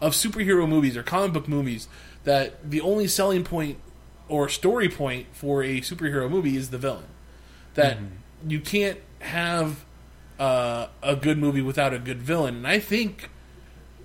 [0.00, 1.88] of superhero movies or comic book movies
[2.24, 3.78] that the only selling point
[4.28, 7.04] or story point for a superhero movie is the villain.
[7.74, 7.98] That
[8.46, 9.84] you can't have
[10.38, 13.28] uh, a good movie without a good villain, and I think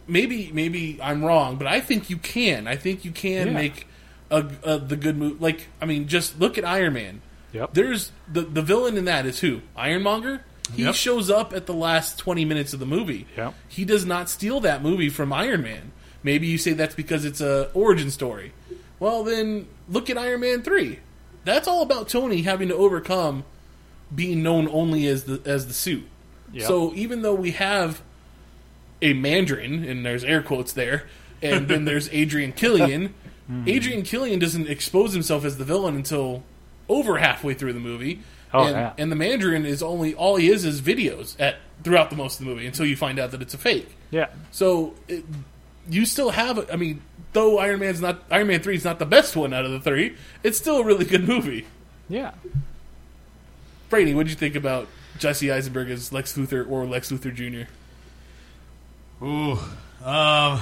[0.08, 2.68] maybe maybe I'm wrong, but I think you can.
[2.68, 3.54] I think you can Yeah.
[3.54, 3.88] make
[4.32, 5.38] a, a the good movie.
[5.40, 7.22] Like I mean, just look at Iron Man.
[7.54, 7.74] Yep.
[7.74, 9.62] There's the the villain in that is who?
[9.78, 10.44] Ironmonger.
[10.74, 10.96] He Yep.
[10.96, 13.28] shows up at the last 20 minutes of the movie.
[13.38, 13.54] Yep.
[13.68, 15.92] He does not steal that movie from Iron Man.
[16.24, 18.52] Maybe you say that's because it's a origin story.
[19.00, 21.00] Well, then look at Iron Man 3.
[21.44, 23.44] That's all about Tony having to overcome
[24.14, 26.06] being known only as the as the suit.
[26.54, 26.68] Yep.
[26.68, 28.02] So even though we have
[29.02, 31.06] a Mandarin, and there's air quotes there,
[31.42, 33.14] and then there's Adrian Killian.
[33.68, 36.42] Adrian Killian doesn't expose himself as the villain until
[36.90, 38.22] over halfway through the movie.
[38.56, 38.94] Oh, and, yeah.
[38.98, 42.46] and the Mandarin is only all he is is videos at throughout the most of
[42.46, 43.96] the movie until you find out that it's a fake.
[44.12, 44.28] Yeah.
[44.52, 45.26] So it,
[45.90, 47.02] you still have, I mean,
[47.34, 49.82] though Iron Man's not Iron Man three is not the best one out of the
[49.82, 51.66] three, it's still a really good movie.
[52.08, 52.32] Yeah.
[53.90, 54.88] Brady, what did you think about
[55.20, 57.70] Jesse Eisenberg as Lex Luthor or Lex Luthor Jr.?
[59.24, 59.60] Ooh,
[60.04, 60.62] um,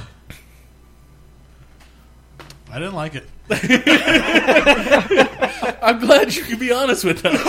[2.74, 3.30] I didn't like it.
[5.84, 7.40] I'm glad you can be honest with us.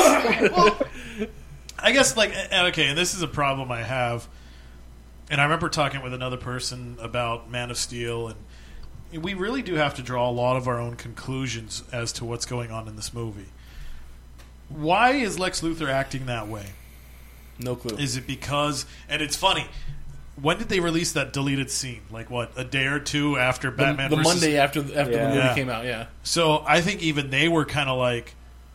[1.78, 4.28] I guess like eh, okay, and this is a problem I have.
[5.30, 9.76] And I remember talking with another person about Man of Steel, and we really do
[9.76, 12.96] have to draw a lot of our own conclusions as to what's going on in
[12.96, 13.48] this movie.
[14.68, 16.72] Why is Lex Luthor acting that way?
[17.58, 17.96] no clue.
[17.96, 18.86] Is it because?
[19.08, 19.66] And it's funny.
[20.40, 22.00] When did they release that deleted scene?
[22.10, 22.52] Like what?
[22.56, 24.10] A day or two after the, Batman?
[24.10, 25.22] the versus- Monday after after Yeah.
[25.22, 25.54] the movie Yeah.
[25.54, 26.06] came out, yeah.
[26.24, 28.34] So I think even they were kind of like,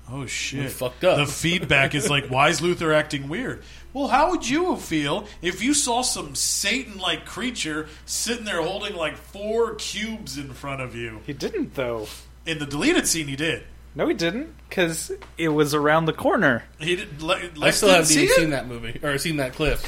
[0.09, 4.29] "Oh shit, fucked up." The feedback is like, "Why is Luthor acting weird?" Well, how
[4.29, 10.37] would you feel if you saw some Satan-like creature sitting there holding like four cubes
[10.37, 11.21] in front of you?
[11.25, 12.07] He didn't though.
[12.45, 13.63] In the deleted scene, he did.
[13.95, 16.63] No, he didn't, because it was around the corner.
[16.79, 17.21] He did.
[17.21, 18.35] Le- Lex I still didn't haven't see even it?
[18.35, 19.79] seen that movie or seen that clip.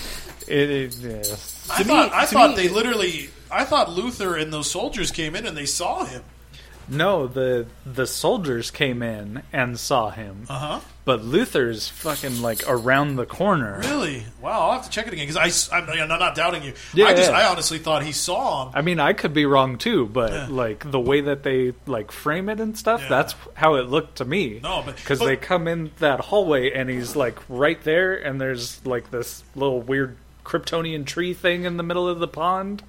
[0.47, 1.17] It, it yeah.
[1.71, 3.29] I To me- thought, I to thought me- they literally.
[3.51, 6.23] I thought Luthor and those soldiers came in and they saw him.
[6.87, 10.79] No, the the soldiers came in and saw him, Uh huh.
[11.05, 13.79] but Luthor's fucking like around the corner.
[13.79, 14.23] Really?
[14.41, 14.61] Wow.
[14.61, 16.73] I'll have to check it again because I'm, I'm not doubting you.
[16.93, 17.37] Yeah, I just, yeah.
[17.37, 18.73] I honestly thought he saw him.
[18.75, 20.47] I mean, I could be wrong too, but Yeah.
[20.49, 23.09] like the way that they like frame it and stuff, Yeah.
[23.09, 24.59] that's how it looked to me.
[24.61, 28.85] No, but- because they come in that hallway and he's like right there, and there's
[28.85, 30.17] like this little weird
[30.51, 32.83] Kryptonian tree thing in the middle of the pond,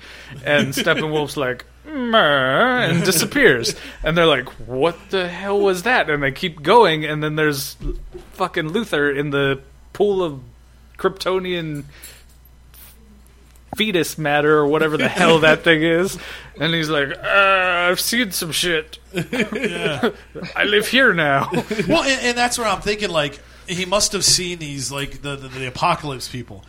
[0.44, 1.64] and Steppenwolf's like.
[1.84, 7.22] And disappears, and they're like, "What the hell was that?" And they keep going, and
[7.22, 7.76] then there's
[8.34, 9.60] fucking Luthor in the
[9.92, 10.40] pool of
[10.96, 11.84] Kryptonian
[13.76, 16.18] fetus matter or whatever the hell that thing is.
[16.60, 18.98] And he's like, uh, I've seen some shit.
[19.14, 21.48] I live here now.
[21.88, 23.10] well, and, and that's where I'm thinking.
[23.10, 26.64] Like he must have seen these like the, the the apocalypse people,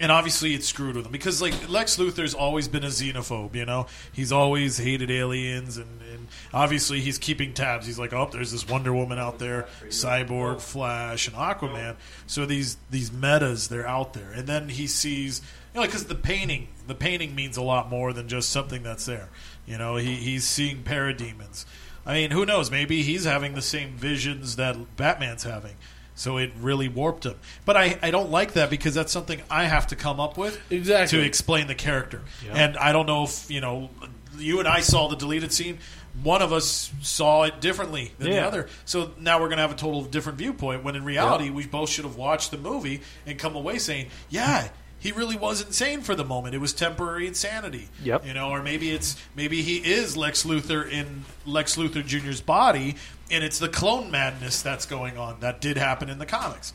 [0.00, 3.54] and obviously it screwed with him because like Lex Luthor's always been a xenophobe.
[3.54, 7.86] You know, he's always hated aliens, and, and obviously he's keeping tabs.
[7.86, 11.96] He's like, oh, there's this Wonder Woman out there, Cyborg, Flash, and Aquaman.
[12.26, 15.40] So these these metas they're out there, and then he sees.
[15.72, 19.06] You know, because the painting, the painting means a lot more than just something that's
[19.06, 19.28] there.
[19.66, 21.64] You know, he, he's seeing parademons.
[22.06, 22.70] I mean, who knows?
[22.70, 25.74] Maybe he's having the same visions that Batman's having.
[26.14, 27.34] So it really warped him.
[27.64, 30.60] But I, I don't like that because that's something I have to come up with
[30.70, 31.18] Exactly.
[31.18, 32.22] to explain the character.
[32.52, 33.90] And I don't know if, you know,
[34.38, 35.78] you and I saw the deleted scene.
[36.22, 38.68] One of us saw it differently than the other.
[38.84, 41.88] So now we're going to have a total different viewpoint when in reality we both
[41.90, 44.68] should have watched the movie and come away saying, yeah,
[45.04, 46.54] he really was insane for the moment.
[46.54, 47.90] It was temporary insanity.
[48.02, 48.26] Yep.
[48.26, 52.96] You know, or maybe it's maybe he is Lex Luthor in Lex Luthor Jr.'s body,
[53.30, 55.40] and it's the clone madness that's going on.
[55.40, 56.72] That did happen in the comics.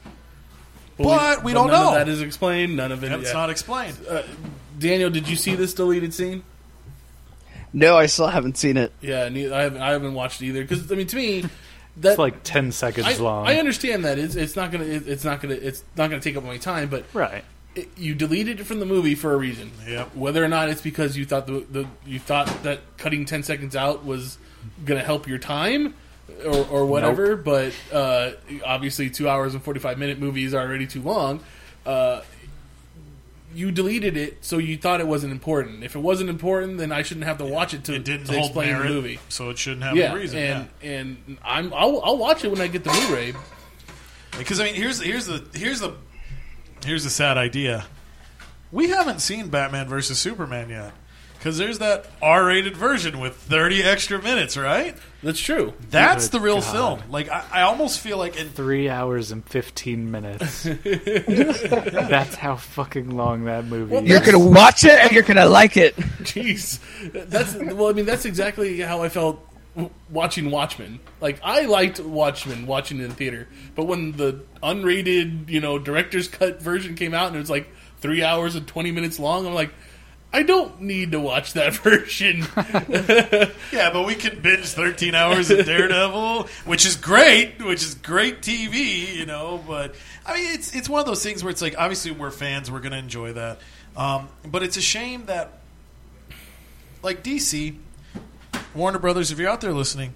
[0.96, 1.88] But we don't none know.
[1.90, 2.78] Of that is explained.
[2.78, 3.12] None of it.
[3.12, 3.34] It's yeah.
[3.34, 3.98] not explained.
[4.08, 4.22] Uh,
[4.78, 6.44] Daniel, did you see this deleted scene?
[7.74, 8.92] No, I still haven't seen it.
[9.02, 9.82] Yeah, neither, I haven't.
[9.82, 10.62] I haven't watched it either.
[10.62, 11.46] Because I mean, to me,
[11.98, 13.48] that It's like 10 seconds I, long.
[13.48, 16.38] I understand that it's it's not gonna it, it's not gonna it's not gonna take
[16.38, 17.44] up my time, but right.
[17.80, 19.72] It, you deleted it from the movie for a reason.
[19.88, 20.16] Yep.
[20.16, 23.76] Whether or not it's because you thought the, the you thought that cutting ten seconds
[23.76, 24.38] out was
[24.86, 25.94] gonna help your time.
[26.46, 28.32] Or, or whatever, but uh,
[28.64, 31.40] obviously, two hours and forty-five minute movies are already too long.
[31.86, 32.22] Uh,
[33.54, 35.84] you deleted it, so you thought it wasn't important.
[35.84, 38.34] If it wasn't important, then I shouldn't have to watch it to, It didn't to
[38.34, 39.20] hold explain merit, the movie.
[39.28, 40.38] so it shouldn't have Yeah, a reason.
[40.38, 43.34] and and I'm I'll, I'll watch it when I get the Blu-ray.
[44.38, 45.96] Because I mean, here's here's the here's the
[46.86, 47.86] here's a sad idea.
[48.72, 50.94] We haven't seen Batman versus Superman yet.
[51.38, 54.94] Because there's that R-rated version with 30 extra minutes, right?
[55.24, 55.74] That's true.
[55.90, 56.74] That's Good the real God.
[57.00, 57.00] film.
[57.10, 60.64] Like I, I almost feel like, in, Three hours and 15 minutes.
[60.84, 64.10] That's how fucking long that movie Well, is.
[64.10, 65.96] You're gonna watch it and you're gonna like it.
[65.96, 66.80] Jeez,
[67.30, 67.88] that's well.
[67.90, 69.49] I mean, that's exactly how I felt w-
[70.10, 71.00] watching Watchmen.
[71.22, 76.28] Like I liked Watchmen watching it in theater, but when the unrated, you know, director's
[76.28, 77.70] cut version came out and it was like
[78.00, 79.72] three hours and twenty minutes long, I'm like,
[80.32, 82.46] I don't need to watch that version.
[83.72, 88.42] Yeah, but we can binge 13 hours of Daredevil, which is great, which is great
[88.42, 89.64] TV, you know.
[89.66, 92.70] But I mean, it's it's one of those things where it's like, obviously, we're fans,
[92.72, 93.60] we're going to enjoy that.
[93.96, 95.60] Um, but it's a shame that,
[97.04, 97.76] like DC,
[98.76, 100.14] Warner Brothers, if you're out there listening,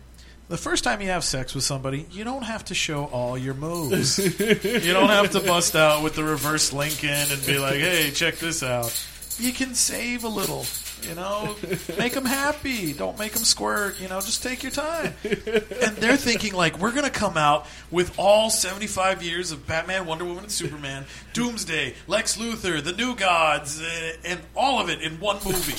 [0.50, 3.54] the first time you have sex with somebody, you don't have to show all your
[3.54, 4.18] moves.
[4.40, 8.36] you don't have to bust out with the reverse Lincoln and be like, "Hey, check
[8.36, 8.94] this out."
[9.40, 10.66] You can save a little.
[11.02, 11.56] You know,
[11.98, 12.94] make them happy.
[12.94, 14.00] Don't make them squirt.
[14.00, 15.14] You know, just take your time.
[15.24, 20.24] And they're thinking like, we're gonna come out with all seventy-five years of Batman, Wonder
[20.24, 23.82] Woman, and Superman, Doomsday, Lex Luthor, the New Gods,
[24.24, 25.76] and all of it in one movie.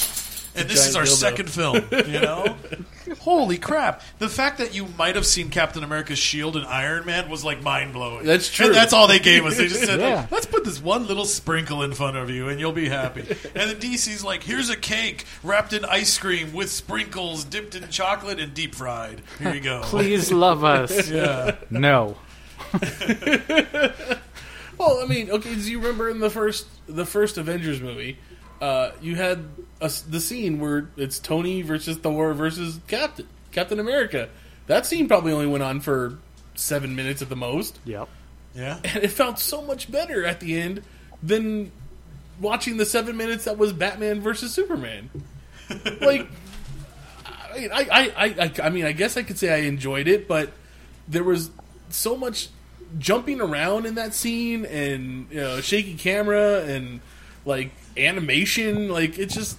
[0.57, 1.07] And this is our dildo.
[1.09, 1.77] second film.
[1.91, 2.57] You know,
[3.21, 4.03] holy crap!
[4.19, 7.63] The fact that you might have seen Captain America's shield and Iron Man was like
[7.63, 8.25] mind blowing.
[8.25, 8.67] That's true.
[8.67, 9.57] And that's all they gave us.
[9.57, 10.27] They just said, Yeah.
[10.31, 13.23] "Let's put this one little sprinkle in front of you, and you'll be happy."
[13.55, 17.89] And then DC's like, "Here's a cake wrapped in ice cream with sprinkles dipped in
[17.89, 19.23] chocolate and deep fried.
[19.41, 21.09] Here you go." Please love us.
[21.15, 21.57] Yeah.
[21.71, 22.17] No.
[24.77, 25.55] Well, I mean, okay.
[25.55, 28.19] Do you remember in the first the first Avengers movie,
[28.65, 29.45] uh, you had
[29.81, 34.29] a s the scene where it's Tony versus Thor versus Captain Captain America.
[34.67, 36.19] That scene probably only went on for
[36.55, 38.09] seven minutes at the most, Yep.
[38.55, 38.79] Yeah.
[38.85, 40.83] and it felt so much better at the end
[41.23, 41.71] than
[42.41, 45.11] watching the seven minutes that was Batman versus Superman.
[46.01, 46.27] like,
[47.27, 50.09] I mean, I, I, I, I, I mean, I guess I could say I enjoyed
[50.09, 50.51] it, but
[51.09, 51.51] there was
[51.91, 52.49] so much
[52.99, 57.01] jumping around in that scene and you know shaky camera and
[57.45, 59.57] like animation like it just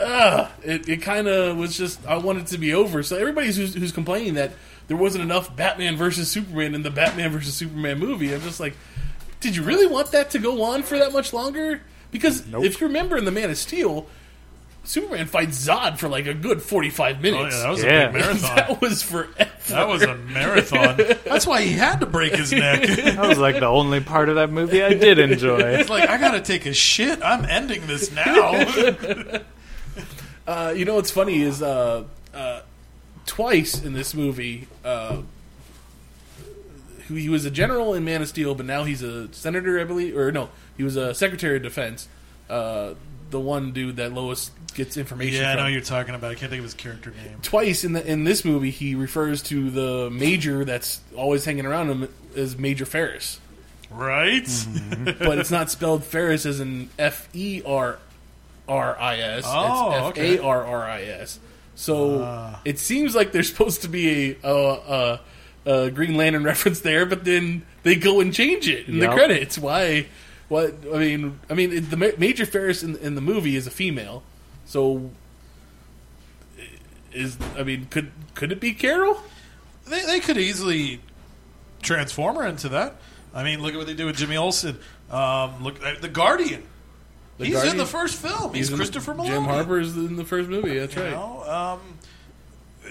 [0.00, 3.02] uh it, it kind of was just i wanted to be over.
[3.02, 4.52] So everybody's who's, who's complaining that
[4.88, 8.74] there wasn't enough batman versus superman in the batman versus superman movie i'm just like
[9.44, 11.82] did you really want that to go on for that much longer?
[12.10, 14.06] Because if you remember in the man of steel
[14.84, 17.90] superman fights zod for like a good 45 Oh minutes yeah, that was Yeah.
[18.08, 18.56] a big marathon.
[18.56, 19.34] that was forever
[19.68, 20.96] That was a marathon.
[21.24, 22.82] That's why he had to break his neck.
[22.88, 25.58] That was like the only part of that movie I did enjoy.
[25.60, 27.22] It's like I gotta take a shit.
[27.22, 29.40] I'm ending this now.
[30.46, 32.04] Uh, you know what's funny is uh,
[32.34, 32.60] uh,
[33.24, 35.22] twice in this movie, uh,
[37.08, 39.84] who- he was a general in Man of Steel, but now he's a senator, I
[39.84, 42.08] believe, or no, he was a secretary of defense.
[43.34, 45.40] Uh, the one dude that Lois gets information.
[45.42, 45.62] yeah, I from.
[45.62, 46.30] know who you're talking about.
[46.30, 47.38] I can't think of his character name.
[47.42, 51.90] Twice in the in this movie, he refers to the major that's always hanging around
[51.90, 53.40] him as Major Ferris,
[53.90, 54.46] Right?
[55.18, 57.98] but it's not spelled Ferris as in F E R
[58.68, 59.44] R I S.
[59.46, 60.36] Oh, it's F okay.
[60.38, 61.38] A R R I S.
[61.76, 62.60] So Ah.
[62.64, 65.20] it seems like there's supposed to be a, a,
[65.66, 69.08] a, a Green Lantern reference there, but then they go and change it in the
[69.08, 69.58] credits.
[69.58, 70.06] Why?
[70.48, 70.74] What?
[70.92, 73.70] I mean, I mean, it- the Ma- Major Ferris in, in the movie is a
[73.70, 74.22] female,
[74.66, 75.10] so
[77.12, 79.20] is I mean, could could it be Carol?
[79.86, 81.00] They, they could easily
[81.82, 82.96] transform her into that.
[83.34, 84.78] I mean, look at what they do with Jimmy Olsen.
[85.10, 86.62] Um, look, uh, the Guardian.
[87.38, 87.74] The He's Guardian?
[87.74, 88.54] in the first film.
[88.54, 89.26] He's, in- Christopher Meloni.
[89.26, 90.78] Jim Harper is in the first movie.
[90.78, 91.10] That's You right.
[91.10, 91.93] know, um,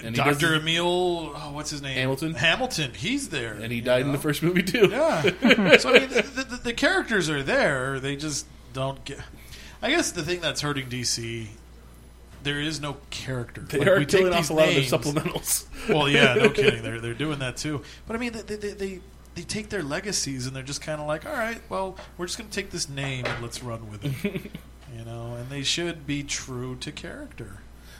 [0.04, 1.32] And Doctor Emil.
[1.34, 1.94] Oh, what's his name?
[1.96, 2.34] Hamilton?
[2.34, 2.92] Hamilton.
[2.94, 3.54] He's there.
[3.54, 4.88] and he died in the first movie too.
[4.90, 5.22] Yeah.
[5.78, 7.98] so I mean, the, the, the characters are there.
[8.00, 9.20] They just don't get.
[9.82, 11.46] I guess the thing that's hurting DC,
[12.42, 13.60] there is no character.
[13.62, 15.66] They Like, are we take killing off a lot names- of their supplementals.
[15.88, 16.82] Well, yeah, no kidding.
[16.82, 17.82] They're they're doing that too.
[18.06, 19.00] But I mean, they they they,
[19.34, 22.38] they take their legacies and they're just kind of like, all right, well, we're just
[22.38, 24.50] going to take this name and let's run with it.
[24.96, 27.58] you know, and they should be true to character.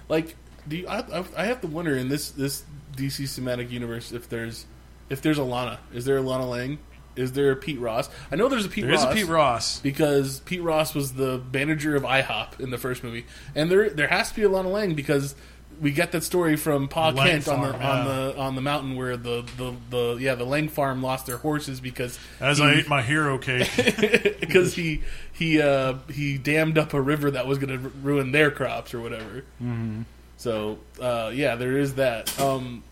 [0.08, 0.36] like,
[0.68, 2.64] do you, I, I, have to wonder in this this
[2.96, 4.66] DC cinematic universe if there's
[5.10, 5.78] if there's Alana.
[5.92, 6.78] Is there Alana Lang?
[7.16, 8.08] Is there a Pete Ross?
[8.32, 9.12] I know there's a Pete There is Ross.
[9.12, 9.80] a Pete Ross.
[9.80, 14.08] because Pete Ross was the manager of IHOP in the first movie, and there there
[14.08, 15.34] has to be a Alana Lang because
[15.80, 18.14] we get that story from Pa Lang Kent on the farm, on yeah.
[18.14, 21.80] the on the mountain where the, the, the yeah the Lang farm lost their horses
[21.80, 23.70] because As he, I ate my hero cake.
[24.40, 25.02] because he
[25.32, 29.00] he uh, he dammed up a river that was going to ruin their crops or
[29.00, 29.44] whatever.
[29.62, 30.02] Mm-hmm.
[30.44, 32.38] So uh, yeah, there is that.
[32.38, 32.82] Um,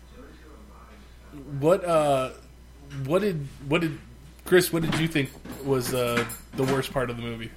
[1.59, 2.31] what uh,
[3.05, 3.99] what did what did
[4.43, 4.73] Chris?
[4.73, 5.29] What did you think
[5.63, 6.25] was uh,
[6.55, 7.51] the worst part of the movie?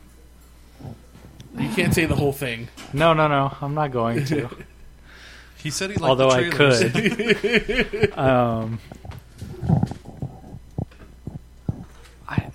[1.59, 2.69] You can't say the whole thing.
[2.93, 3.57] No, no, no.
[3.63, 4.51] I'm not going to.
[5.63, 8.19] he said he liked Although the I could.
[8.19, 8.79] um,
[12.29, 12.51] I,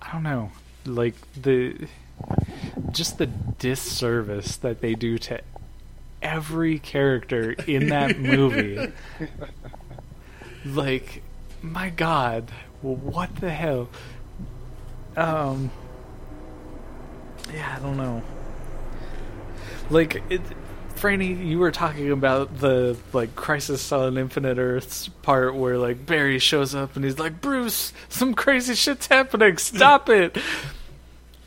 [0.00, 0.52] I don't know.
[0.86, 1.88] Like the
[2.92, 5.40] just the disservice that they do to
[6.22, 8.92] every character in that movie.
[10.64, 11.22] like,
[11.62, 12.50] my God,
[12.82, 13.88] what the hell?
[15.16, 15.70] Um,
[17.52, 18.22] yeah, I don't know.
[19.90, 20.40] Like, it,
[21.00, 26.38] Franny, you were talking about the like Crisis on Infinite Earths part where like Barry
[26.38, 29.56] shows up and he's like, "Bruce, some crazy shit's happening.
[29.56, 30.36] Stop it."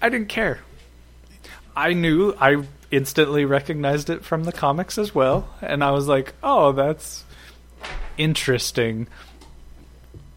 [0.01, 0.59] I didn't care.
[1.75, 6.33] I knew I instantly recognized it from the comics as well, and I was like,
[6.43, 7.23] "Oh, that's
[8.17, 9.07] interesting."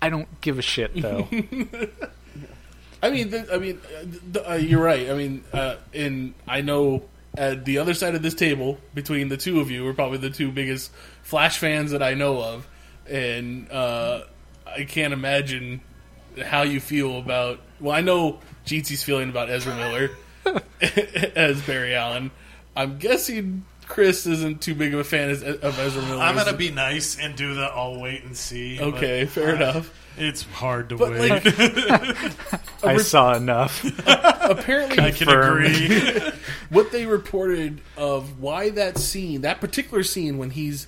[0.00, 1.28] I don't give a shit though.
[3.02, 5.10] I mean, th- I mean, uh, th- uh, you're right.
[5.10, 7.04] I mean, uh, and I know
[7.36, 10.30] at the other side of this table, between the two of you, are probably the
[10.30, 10.90] two biggest
[11.22, 12.66] Flash fans that I know of,
[13.08, 14.22] and uh,
[14.66, 15.80] I can't imagine
[16.42, 17.60] how you feel about.
[17.80, 20.10] Well, I know Jeetsy's feeling about Ezra Miller
[21.36, 22.30] as Barry Allen.
[22.74, 26.22] I'm guessing Chris isn't too big of a fan as, of Ezra Miller.
[26.22, 28.78] I'm gonna be nice and do the I'll wait and see.
[28.78, 29.92] but, Okay, fair uh, enough.
[30.18, 31.30] It's hard to But, wait.
[31.30, 33.84] like, I saw enough.
[34.06, 36.32] apparently, I can agree.
[36.70, 40.86] what they reported of why that scene, that particular scene when he's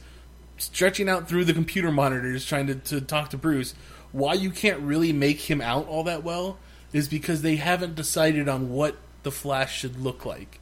[0.56, 3.74] stretching out through the computer monitors trying to, to talk to Bruce,
[4.12, 6.58] why you can't really make him out all that well
[6.92, 8.96] is because they haven't decided on what
[9.28, 10.58] the Flash should look like.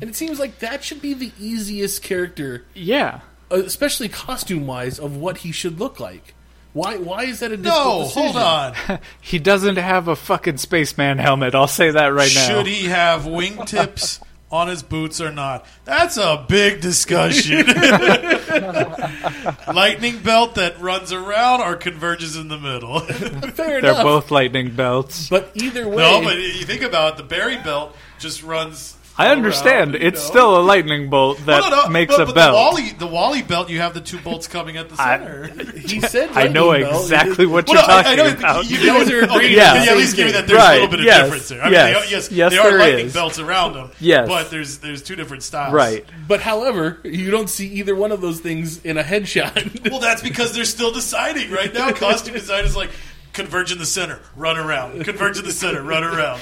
[0.00, 3.22] And it seems like that should be the easiest character, yeah.
[3.50, 6.34] uh, especially costume wise, of what he should look like.
[6.74, 6.96] Why?
[6.96, 8.22] Why is that a difficult no, decision?
[8.22, 8.98] hold on.
[9.20, 11.56] He doesn't have a fucking spaceman helmet.
[11.56, 12.46] I'll say that right now.
[12.46, 14.20] Should he have wingtips
[14.54, 15.66] on his boots or not?
[15.84, 17.66] That's a big discussion.
[19.74, 23.00] Lightning belt that runs around or converges in the middle.
[23.00, 24.02] Fair They're enough.
[24.04, 25.28] both lightning belts.
[25.28, 28.96] But either way, no, but you think about it, the Barry belt just runs.
[29.16, 29.94] I understand.
[29.94, 30.30] around, it's know?
[30.30, 32.52] still a lightning bolt that Well, no, no, makes but, a belt.
[32.52, 35.46] The Wally, the Wally belt, you have the two bolts coming at the I- center.
[35.78, 37.04] he said I know belt.
[37.04, 38.68] exactly what Well, you're no, talking I know, about.
[38.68, 40.72] You, You guys are okay, agreeing yeah, on at least give me that there's Right,
[40.72, 41.62] a little bit of yes, difference there.
[41.62, 43.12] I yes, mean, they, yes, yes, they are lightning is.
[43.14, 43.90] belts around them.
[44.00, 44.28] Yes.
[44.28, 45.72] but there's there's two different styles.
[45.72, 46.04] right.
[46.26, 49.82] But however, you don't see either one of those things in a headshot.
[49.90, 51.92] Well, that's because they're still deciding right now.
[51.92, 52.90] Costume design is like
[53.32, 55.04] converge in the center, run around.
[55.04, 56.40] Converge in the center, run around.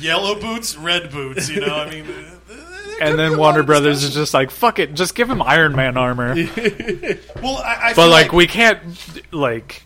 [0.00, 1.48] Yellow boots, red boots.
[1.48, 2.06] You know, I mean.
[3.02, 5.74] And then lot Warner of Brothers is just like, fuck it, just give him Iron
[5.74, 6.34] Man armor.
[7.42, 8.78] Well, I, I but feel like, we can't
[9.32, 9.82] like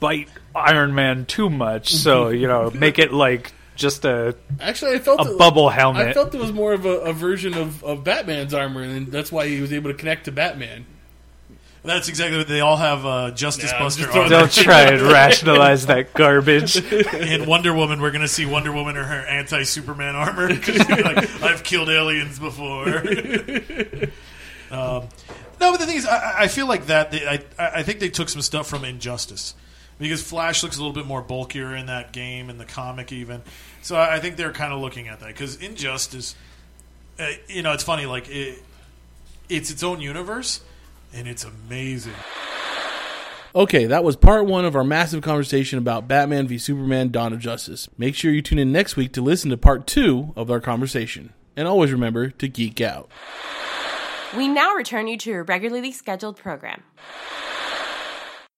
[0.00, 4.98] bite Iron Man too much, so you know, make it like just a Actually, I
[4.98, 6.08] felt a it- bubble helmet.
[6.08, 9.32] I felt it was more of a, a version of, of Batman's armor, and that's
[9.32, 10.84] why he was able to connect to Batman.
[11.86, 13.06] That's exactly what they all have.
[13.06, 14.46] Uh, Justice Yeah, I'm Buster just throwing armor.
[14.46, 16.76] Don't try and rationalize that garbage.
[17.14, 20.86] In Wonder Woman, we're going to see Wonder Woman or her anti-Superman armor because she's
[20.86, 22.88] be like, "I've killed aliens before."
[24.70, 25.08] um,
[25.60, 27.12] no, but the thing is, I, I feel like that.
[27.12, 29.54] They, I, I think they took some stuff from Injustice
[29.98, 33.42] because Flash looks a little bit more bulkier in that game in the comic, even.
[33.82, 36.34] So I, I think they're kind of looking at that because Injustice,
[37.18, 38.06] uh, you know, it's funny.
[38.06, 38.62] Like it,
[39.48, 40.60] it's its own universe,
[41.12, 42.14] and it's amazing.
[43.54, 47.38] Okay, that was part one of our massive conversation about Batman v Superman Dawn of
[47.38, 47.88] Justice.
[47.96, 51.32] Make sure you tune in next week to listen to part two of our conversation.
[51.56, 53.10] And always remember to geek out.
[54.36, 56.82] We now return you to your regularly scheduled program.